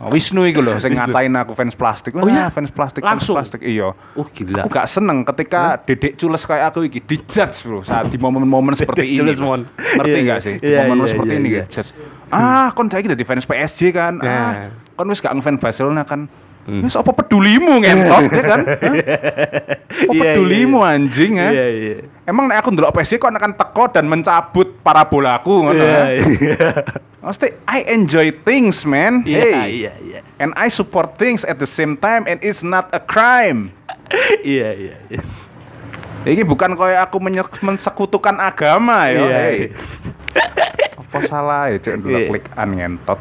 Oh, 0.01 0.09
Wisnu 0.09 0.49
iku 0.49 0.65
lho 0.65 0.81
sing 0.81 0.97
ngatain 0.97 1.37
aku 1.37 1.53
fans 1.53 1.77
plastik. 1.77 2.17
Oh 2.17 2.25
iya? 2.25 2.49
Wah, 2.49 2.49
fans 2.49 2.73
plastik, 2.73 3.05
Langsung? 3.05 3.37
fans 3.37 3.53
plastik. 3.53 3.61
Iya. 3.61 3.93
oh 3.93 4.25
gila 4.33 4.65
Aku 4.65 4.73
gak 4.73 4.89
seneng 4.89 5.29
ketika 5.29 5.77
Dedek 5.85 6.17
Cules 6.17 6.41
kayak 6.49 6.73
aku 6.73 6.89
iki 6.89 7.05
dijudge 7.05 7.69
bro 7.69 7.85
saat 7.85 8.09
di 8.09 8.17
momen-momen 8.17 8.73
seperti 8.73 9.05
ini. 9.05 9.37
Mon. 9.37 9.69
Ngerti 9.77 10.09
Iya, 10.09 10.25
nggak 10.25 10.41
iya. 10.41 10.47
sih? 10.49 10.55
Di 10.57 10.73
Iya, 10.73 10.89
momen 10.89 11.05
iya, 11.05 11.11
seperti 11.13 11.33
iya, 11.37 11.41
ini 11.45 11.49
iya. 11.53 11.63
dijudge. 11.69 11.93
Ah, 12.33 12.73
kon 12.73 12.89
saiki 12.89 13.13
dadi 13.13 13.25
fans 13.29 13.45
PSG 13.45 13.93
kan. 13.93 14.25
Ah, 14.25 14.73
kon 14.97 15.05
wis 15.13 15.21
gak 15.21 15.37
ngefans 15.37 15.61
Barcelona 15.61 16.09
kan. 16.09 16.33
Hmm. 16.61 16.85
Wis 16.85 16.93
apa 16.93 17.11
pedulimu 17.11 17.81
ngentot 17.81 18.25
ya 18.31 18.43
kan? 18.45 18.61
Apa 19.91 20.07
Iya, 20.07 20.13
iya, 20.13 20.23
pedulimu 20.37 20.79
anjing 20.81 21.33
ya? 21.35 21.51
iya 21.51 21.67
iya 21.69 21.97
Emang 22.23 22.47
nek 22.47 22.61
aku 22.61 22.71
ndelok 22.71 22.95
PSG 22.95 23.17
kok 23.17 23.29
akan 23.29 23.53
teko 23.53 23.85
dan 23.89 24.07
mencabut 24.07 24.69
parabolaku 24.81 25.67
ngono 25.67 25.81
iya 25.81 25.89
ya? 25.89 26.05
iya 26.21 26.59
Mesti 27.27 27.53
I 27.65 27.85
enjoy 27.87 28.33
things, 28.45 28.85
man. 28.85 29.25
iya 29.25 29.41
Hey. 29.41 29.83
iya 29.83 29.93
iya 29.99 30.21
And 30.37 30.53
I 30.55 30.69
support 30.69 31.17
things 31.17 31.43
at 31.43 31.57
the 31.57 31.67
same 31.67 31.97
time 31.97 32.25
and 32.25 32.39
it's 32.41 32.61
not 32.61 32.87
a 32.91 33.01
crime. 33.01 33.73
iya 34.47 34.71
iya 34.71 34.97
iya 35.09 35.21
Ini 36.23 36.45
bukan 36.45 36.77
kayak 36.77 37.09
aku 37.09 37.17
mensekutukan 37.59 38.37
agama 38.37 39.09
ya. 39.09 39.17
Iya, 39.19 39.27
hey. 39.27 39.57
iya. 39.57 39.69
Apa 40.95 41.19
salah 41.25 41.69
ya 41.69 41.81
cek 41.81 41.97
dulu 41.99 42.15
Iya. 42.15 42.29
klik 42.29 42.47
an 42.53 42.71
ngentot. 42.75 43.21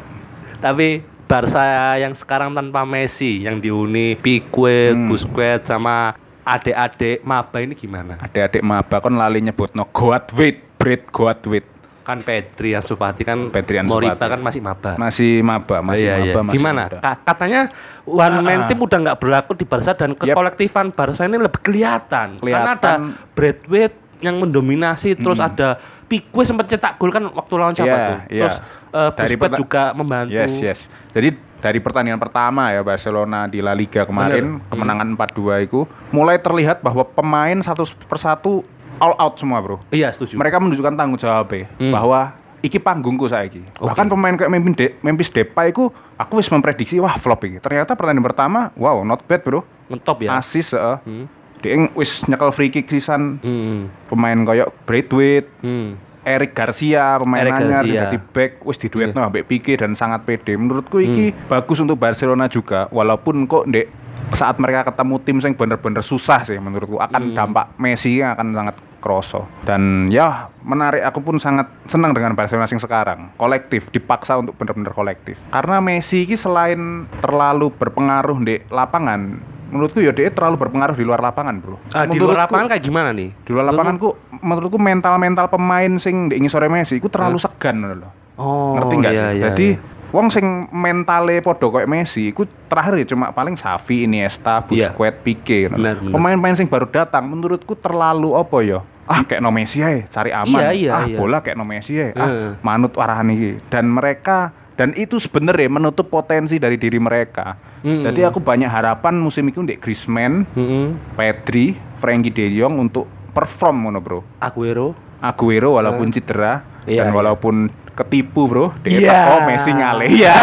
tapi 0.60 1.00
Barca 1.30 1.62
yang 1.94 2.10
sekarang 2.12 2.50
tanpa 2.50 2.82
Messi 2.82 3.46
yang 3.46 3.62
diuni 3.62 4.18
Pique, 4.18 4.90
Hmm. 4.90 5.06
Busquets 5.06 5.62
sama 5.64 6.10
adik-adik 6.42 7.22
maba 7.22 7.62
ini 7.62 7.72
gimana? 7.72 8.18
Adik-adik 8.18 8.60
maba 8.60 8.98
kon 8.98 9.14
lali 9.14 9.38
nyebut 9.38 9.70
no 9.72 9.86
Goatwit, 9.86 10.58
Brit 10.74 11.06
Goatwit. 11.08 11.62
Kan 12.00 12.26
Pedri, 12.26 12.74
Ansu 12.74 12.98
Fati 12.98 13.22
kan 13.22 13.54
Pedri, 13.54 13.78
Ansu 13.78 13.94
Moriba 13.94 14.18
Fati. 14.18 14.26
kan 14.26 14.40
masih 14.42 14.58
maba. 14.58 14.98
Masih 14.98 15.32
maba, 15.40 15.78
masih 15.78 16.02
Iya, 16.02 16.14
iya. 16.18 16.24
maba, 16.26 16.40
masih 16.42 16.56
Gimana? 16.58 16.82
Ka- 16.90 17.20
katanya 17.24 17.60
one 18.02 18.36
man 18.40 18.60
Ah. 18.60 18.66
team 18.66 18.80
udah 18.80 18.98
nggak 18.98 19.18
berlaku 19.20 19.52
di 19.54 19.62
Barca 19.62 19.94
dan 19.94 20.18
kekolektifan 20.18 20.90
Barca 20.90 21.22
ini 21.22 21.38
lebih 21.38 21.62
kelihatan. 21.62 22.42
Karena 22.42 22.74
ada 22.74 22.98
Kelihatan. 22.98 23.00
Bradwaite 23.30 23.94
yang 24.18 24.36
mendominasi, 24.36 25.14
terus 25.14 25.38
Hmm. 25.38 25.48
ada 25.48 25.78
Pique 26.10 26.42
sempat 26.42 26.66
cetak 26.66 26.98
gol 26.98 27.14
kan 27.14 27.22
waktu 27.30 27.52
lawan 27.54 27.70
siapa 27.70 27.86
Iya, 27.86 28.02
tuh. 28.02 28.18
iya. 28.26 28.42
Terus 28.42 28.56
eh, 28.90 29.10
Dari 29.14 29.34
juga 29.54 29.82
membantu. 29.94 30.34
Yes, 30.34 30.52
yes. 30.58 30.80
Jadi 31.14 31.38
dari 31.62 31.78
pertandingan 31.78 32.18
pertama 32.18 32.74
ya 32.74 32.82
Barcelona 32.82 33.46
di 33.46 33.62
La 33.62 33.70
Liga 33.70 34.02
kemarin 34.02 34.58
Bener. 34.58 34.66
kemenangan 34.74 35.08
4-2 35.14 35.70
itu 35.70 35.80
mulai 36.10 36.42
terlihat 36.42 36.82
bahwa 36.82 37.06
pemain 37.06 37.54
satu 37.62 37.86
persatu 38.10 38.66
all 38.98 39.14
out 39.16 39.38
semua, 39.38 39.62
Bro. 39.62 39.78
Iya, 39.88 40.10
setuju. 40.10 40.34
Mereka 40.34 40.58
menunjukkan 40.58 40.98
tanggung 40.98 41.14
jawabnya 41.16 41.70
Hmm. 41.78 41.94
bahwa 41.94 42.34
iki 42.60 42.76
panggungku 42.76 43.30
saiki. 43.30 43.62
Oke. 43.78 43.86
Bahkan 43.86 44.06
pemain 44.10 44.34
kayak 44.34 44.50
Memphis, 44.50 44.74
De 44.74 44.86
Memphis 45.00 45.30
Depay 45.30 45.70
itu 45.70 45.88
aku 46.18 46.42
wis 46.42 46.50
memprediksi 46.50 46.98
wah 46.98 47.14
flop 47.16 47.46
iki. 47.46 47.62
Ternyata 47.62 47.94
pertandingan 47.94 48.26
pertama 48.26 48.74
wow 48.74 48.98
not 49.00 49.22
bad, 49.24 49.46
Bro. 49.46 49.62
Ngetop 49.86 50.26
ya. 50.26 50.42
Asis 50.42 50.74
heeh. 50.74 50.98
Hmm. 51.06 51.26
Dia 51.60 51.76
wis 51.92 52.24
nyekel 52.24 52.50
free 52.50 52.68
kick 52.68 52.88
sisan 52.88 53.36
Hmm. 53.38 53.92
pemain 54.08 54.42
koyo 54.42 54.72
Braithwaite, 54.84 55.48
Hmm. 55.60 55.96
Eric 56.20 56.52
Garcia 56.52 57.16
pemain 57.16 57.40
Eric 57.40 57.52
anyar 57.54 57.80
sing 57.82 57.96
Garcia. 57.96 58.00
dadi 58.06 58.18
back 58.30 58.52
wis 58.60 58.76
diduetno 58.76 59.20
ambek 59.22 59.44
Pique 59.44 59.72
dan 59.74 59.92
sangat 59.92 60.24
pede. 60.24 60.52
Menurutku 60.52 60.98
iki 60.98 61.32
Hmm. 61.32 61.38
bagus 61.48 61.80
untuk 61.80 61.96
Barcelona 61.96 62.44
juga 62.44 62.88
walaupun 62.90 63.44
kok 63.46 63.64
ndek 63.66 63.88
saat 64.30 64.60
mereka 64.60 64.84
ketemu 64.84 65.16
tim 65.18 65.40
yang 65.40 65.54
bener-bener 65.54 66.04
susah 66.04 66.44
sih 66.44 66.56
menurutku 66.56 66.96
akan 66.98 67.32
Hmm. 67.32 67.34
dampak 67.34 67.72
Messi 67.76 68.20
akan 68.20 68.52
sangat 68.52 68.76
kroso 69.00 69.48
dan 69.64 70.12
ya 70.12 70.52
menarik 70.60 71.00
aku 71.00 71.24
pun 71.24 71.40
sangat 71.40 71.64
senang 71.88 72.12
dengan 72.12 72.36
Barcelona 72.36 72.68
yang 72.68 72.76
sekarang 72.78 73.32
kolektif 73.34 73.88
dipaksa 73.88 74.36
untuk 74.36 74.54
bener-bener 74.54 74.92
kolektif 74.92 75.40
karena 75.48 75.80
Messi 75.80 76.22
ini 76.22 76.36
selain 76.36 76.80
terlalu 77.18 77.72
berpengaruh 77.72 78.38
di 78.44 78.60
lapangan 78.68 79.40
menurutku 79.70 79.98
ya 79.98 80.10
dia 80.10 80.28
terlalu 80.28 80.58
berpengaruh 80.58 80.92
di 80.92 81.02
luar 81.02 81.18
lapangan 81.20 81.56
bro 81.56 81.78
Ah, 81.90 82.04
di 82.04 82.18
luar 82.18 82.44
lapangan 82.44 82.66
kayak 82.68 82.82
gimana 82.82 83.10
nih? 83.10 83.30
di 83.32 83.50
luar 83.50 83.66
lapangan 83.66 83.94
ku 83.96 84.12
menurutku 84.34 84.76
mental 84.76 85.14
mental 85.16 85.46
pemain 85.46 85.90
sing 85.96 86.26
di 86.26 86.42
sore 86.46 86.66
Messi 86.66 86.98
ku 86.98 87.06
terlalu 87.06 87.38
segan 87.38 87.78
ngono 87.78 87.94
lho. 87.96 88.10
Oh, 88.34 88.72
ngerti 88.74 88.94
nggak 88.96 89.12
iya, 89.12 89.20
sih 89.20 89.28
iya, 89.30 89.42
jadi 89.46 89.68
iya. 89.70 90.08
wong 90.10 90.26
sing 90.28 90.46
mentale 90.70 91.38
podo 91.38 91.68
kayak 91.68 91.86
Messi 91.86 92.30
ku 92.30 92.42
terakhir 92.66 92.98
ya 92.98 93.06
cuma 93.08 93.30
paling 93.30 93.54
Xavi 93.54 94.04
Iniesta 94.04 94.64
Iya. 94.66 94.90
Busquets 94.90 95.20
Pique. 95.20 95.68
Benar, 95.68 95.96
benar. 95.96 96.10
pemain-pemain 96.10 96.54
sing 96.54 96.66
baru 96.66 96.86
datang 96.86 97.26
menurutku 97.26 97.72
terlalu 97.74 98.32
apa 98.32 98.58
ya 98.60 98.80
ah 99.04 99.20
kayak 99.20 99.38
no 99.38 99.50
Messi 99.50 99.80
ae 99.80 100.06
cari 100.06 100.30
aman 100.30 100.56
Iya, 100.56 100.70
iya, 100.70 100.90
ah 100.92 101.04
iya. 101.04 101.14
bola 101.14 101.38
kayak 101.38 101.54
no 101.54 101.62
Messi 101.62 101.94
ae 101.94 102.10
ah 102.12 102.24
Heeh. 102.24 102.50
manut 102.60 102.94
arahan 102.94 103.28
iki 103.28 103.58
dan 103.66 103.86
mereka 103.86 104.54
dan 104.80 104.96
itu 104.96 105.20
sebenarnya 105.20 105.68
menutup 105.68 106.08
potensi 106.08 106.56
dari 106.56 106.74
diri 106.74 106.96
mereka. 106.96 107.52
Mm-mm. 107.84 108.00
Jadi 108.00 108.24
aku 108.24 108.40
banyak 108.40 108.64
harapan 108.64 109.12
musim 109.14 109.44
ini 109.44 109.52
untuk 109.54 109.76
Griezmann, 109.76 110.48
Mm-mm. 110.50 110.96
Pedri, 111.12 111.76
Frankie 111.96 112.32
De 112.32 112.48
Jong 112.50 112.80
untuk 112.80 113.04
perform 113.30 113.84
ngono 113.84 114.00
bro. 114.00 114.24
Aguero. 114.38 114.96
Aguero 115.20 115.76
walaupun 115.76 116.08
cedera 116.08 116.64
Iya, 116.82 117.04
dan 117.04 117.12
iya. 117.12 117.14
walaupun 117.14 117.68
ketipu 117.92 118.48
bro, 118.48 118.72
dia 118.80 118.96
Iya. 118.98 119.12
teko 119.12 119.36
Messi 119.44 119.70
ngalih. 119.70 120.10
Iya. 120.16 120.36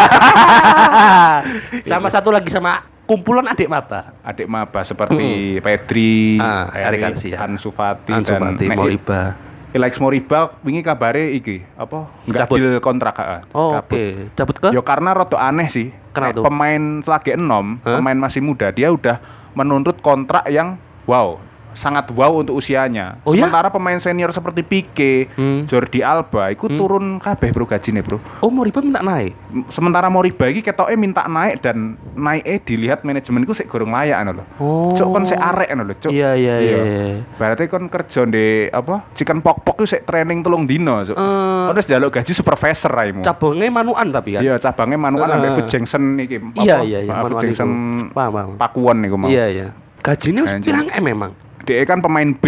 sama 1.82 2.06
satu 2.06 2.30
lagi 2.30 2.48
sama 2.48 2.86
kumpulan 3.04 3.48
adik 3.48 3.66
maba. 3.66 4.14
Adik 4.22 4.46
maba 4.46 4.80
seperti 4.82 5.58
Pedri, 5.58 6.38
Ah, 6.38 6.70
Eric 6.70 7.00
Garcia. 7.02 7.42
Ansu 7.42 7.70
Fati 7.70 8.12
Ansu 8.12 8.30
dan 8.30 8.54
Fati, 8.54 8.64
nek- 8.66 8.78
Moriba. 8.78 9.34
Alex 9.68 10.00
Moriba 10.00 10.56
wingi 10.64 10.80
kabare 10.80 11.28
iki 11.36 11.60
apa 11.76 12.08
nggak 12.24 12.48
Cabut. 12.48 12.56
deal 12.56 12.80
kontrak 12.80 13.14
heeh. 13.20 13.40
Oh, 13.52 13.76
oke. 13.76 14.32
Cabut 14.32 14.56
ke? 14.56 14.68
Yo 14.72 14.80
karena 14.80 15.12
rada 15.12 15.36
aneh 15.36 15.68
sih. 15.68 15.92
Kenapa 16.16 16.40
tuh? 16.40 16.44
Pemain 16.48 17.04
selagi 17.04 17.36
enom, 17.36 17.76
Hah? 17.84 18.00
pemain 18.00 18.16
masih 18.16 18.40
muda, 18.40 18.72
dia 18.72 18.88
udah 18.88 19.20
menuntut 19.52 20.00
kontrak 20.00 20.48
yang 20.48 20.80
wow, 21.04 21.36
sangat 21.72 22.08
wow 22.10 22.32
untuk 22.34 22.54
usianya. 22.54 23.18
Oh, 23.22 23.32
ya? 23.32 23.44
Sementara 23.44 23.68
pemain 23.68 23.96
senior 23.96 24.30
seperti 24.30 24.60
Pique, 24.60 25.28
Hmm. 25.32 25.64
Jordi 25.64 26.00
Alba 26.00 26.50
itu 26.50 26.66
Hmm. 26.66 26.76
turun 26.76 27.04
kabeh 27.18 27.48
bro 27.48 27.64
gajine 27.64 28.00
bro. 28.00 28.18
Oh, 28.38 28.48
Moriba 28.48 28.78
minta 28.78 28.98
naik. 28.98 29.32
Sementara 29.68 30.06
Moriba 30.06 30.46
iki 30.46 30.60
ketoknya 30.60 30.94
minta 30.94 31.22
naik 31.24 31.60
dan 31.60 31.96
naiknya 32.12 32.56
dilihat 32.60 33.00
manajemen 33.02 33.42
iku 33.42 33.52
sik 33.52 33.66
gorong 33.66 33.88
layak 33.88 34.18
ngono 34.18 34.32
lho. 34.32 34.44
Oh. 34.58 34.92
Cuk 34.92 35.08
kon 35.10 35.24
sik 35.24 35.36
arek 35.36 35.68
ngono 35.68 35.84
lho, 35.84 35.94
cuk. 35.96 36.10
Iya, 36.10 36.30
iya, 36.34 36.54
iya. 36.58 36.78
iya. 36.78 37.02
Berarti 37.34 37.66
kon 37.66 37.86
kerja 37.86 38.22
di 38.24 38.46
apa? 38.68 39.08
Chicken 39.12 39.40
pok 39.40 39.62
pok 39.62 39.76
itu 39.78 39.86
sik 39.88 40.04
training 40.04 40.42
telung 40.42 40.64
dino, 40.64 41.02
cuk. 41.02 41.14
Eh, 41.14 41.64
Kon 41.66 41.74
wis 41.74 41.86
njaluk 41.86 42.10
gaji 42.10 42.32
supervisor 42.32 42.90
raimu. 42.90 43.22
cabangnya 43.22 43.68
manuan 43.68 44.08
tapi 44.08 44.34
kan. 44.34 44.42
Iya, 44.42 44.58
cabangnya 44.58 44.98
manuan 44.98 45.28
Eh. 45.28 45.34
ambek 45.34 45.50
Food 45.54 45.68
Jackson 45.68 46.02
iki. 46.16 46.36
apa? 46.38 46.60
Iya, 46.60 46.76
iya, 46.82 46.98
iya, 47.02 47.12
Food. 47.22 47.38
Paham, 48.10 48.30
paham. 48.32 48.50
Pakuan 48.56 48.96
niku 48.98 49.16
mau. 49.16 49.28
Iya, 49.28 49.46
iya. 49.48 49.66
Gajinya 49.98 50.44
wis 50.44 50.54
pirang 50.60 50.88
M 50.88 51.04
memang. 51.04 51.32
Dia 51.68 51.84
kan 51.84 52.00
pemain 52.00 52.32
B 52.32 52.44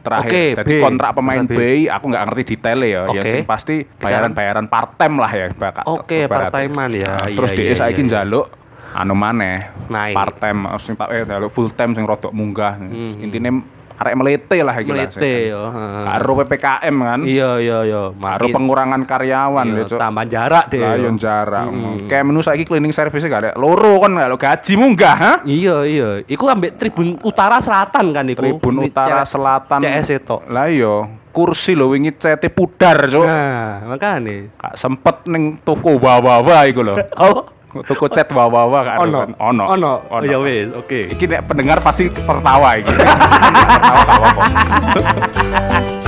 terakhir. 0.00 0.28
Oke, 0.28 0.44
Jadi 0.60 0.74
B. 0.76 0.80
kontrak 0.80 1.10
pemain 1.16 1.44
B. 1.44 1.52
B. 1.56 1.60
aku 1.88 2.04
nggak 2.08 2.24
ngerti 2.28 2.42
detailnya 2.56 2.86
ya. 2.88 3.02
Ya 3.12 3.20
Oke. 3.20 3.30
sing 3.32 3.44
pasti 3.44 3.74
bayaran-bayaran 3.84 4.66
part 4.68 4.96
time 4.96 5.16
lah 5.16 5.32
ya. 5.32 5.46
Oke, 5.88 6.24
ibaratnya. 6.24 6.28
part-timean 6.28 6.90
ya. 6.92 7.08
Nah, 7.08 7.26
Iya, 7.28 7.36
terus 7.36 7.50
iya, 7.56 7.74
saiki 7.76 8.00
iya, 8.00 8.04
iya. 8.04 8.08
njaluk 8.24 8.46
anu 8.90 9.14
maneh 9.14 9.70
Naik. 9.86 10.14
part 10.18 10.34
time 10.42 10.66
sing 10.82 10.98
eh 10.98 11.22
full 11.48 11.70
time 11.72 11.92
sing 11.96 12.04
rodok 12.04 12.32
munggah. 12.32 12.76
Hmm. 12.80 13.22
Intine 13.24 13.79
arek 14.00 14.14
melete 14.16 14.58
lah 14.64 14.72
lah. 14.72 14.76
Melete 14.80 15.32
yo. 15.52 15.62
Karo 16.08 16.32
PPKM 16.40 16.96
kan. 17.04 17.20
Iya, 17.20 17.50
iya, 17.60 17.78
iya. 17.84 18.02
Karo 18.16 18.46
pengurangan 18.48 19.02
karyawan 19.04 19.66
iya, 19.68 19.80
ya, 19.84 19.90
Cuk. 19.92 19.98
tambah 20.00 20.24
jarak 20.24 20.64
deh. 20.72 20.80
Lah 20.80 20.94
yo. 20.96 21.04
yo 21.04 21.10
jarak. 21.20 21.66
Mm. 21.68 22.08
Kayak 22.08 22.24
menu 22.24 22.40
saiki 22.40 22.64
cleaning 22.64 22.94
service 22.96 23.24
gak 23.28 23.42
ada. 23.44 23.52
Loro 23.60 24.00
kan 24.00 24.16
kalau 24.16 24.38
gaji 24.40 24.72
munggah, 24.80 25.16
ha? 25.20 25.32
Iya, 25.44 25.76
iya. 25.84 26.08
Iku 26.24 26.48
ambek 26.48 26.80
Tribun 26.80 27.20
Utara 27.20 27.60
Selatan 27.60 28.16
kan 28.16 28.24
iku. 28.24 28.40
Tribun 28.40 28.88
Utara 28.88 29.22
Selatan. 29.28 29.78
CS 29.84 30.08
itu. 30.16 30.36
Lah 30.48 30.66
iya, 30.72 31.04
kursi 31.28 31.76
lho 31.76 31.92
wingi 31.92 32.16
cete 32.16 32.48
pudar, 32.48 33.04
Cuk. 33.04 33.28
Nah, 33.28 33.84
makanya. 33.84 34.48
Kak 34.56 34.80
sempet 34.80 35.28
ning 35.28 35.60
toko 35.60 36.00
wawa 36.00 36.40
iku 36.64 36.80
lho. 36.80 36.96
Oh, 37.20 37.44
Toko 37.70 38.10
cat 38.10 38.26
wawa 38.34 38.80
kan. 38.82 38.98
ono. 39.06 39.20
Ono. 39.38 39.64
Ono. 39.70 39.92
Oh, 40.10 40.20
ya 40.26 40.38
wis, 40.42 40.74
oke. 40.74 41.06
Iki 41.14 41.24
nek 41.30 41.40
pendengar 41.46 41.78
pasti 41.78 42.10
tertawa 42.10 42.74
iki. 42.74 42.90
tertawa 42.90 44.02
gak 44.02 44.18
apa-apa. 44.18 45.99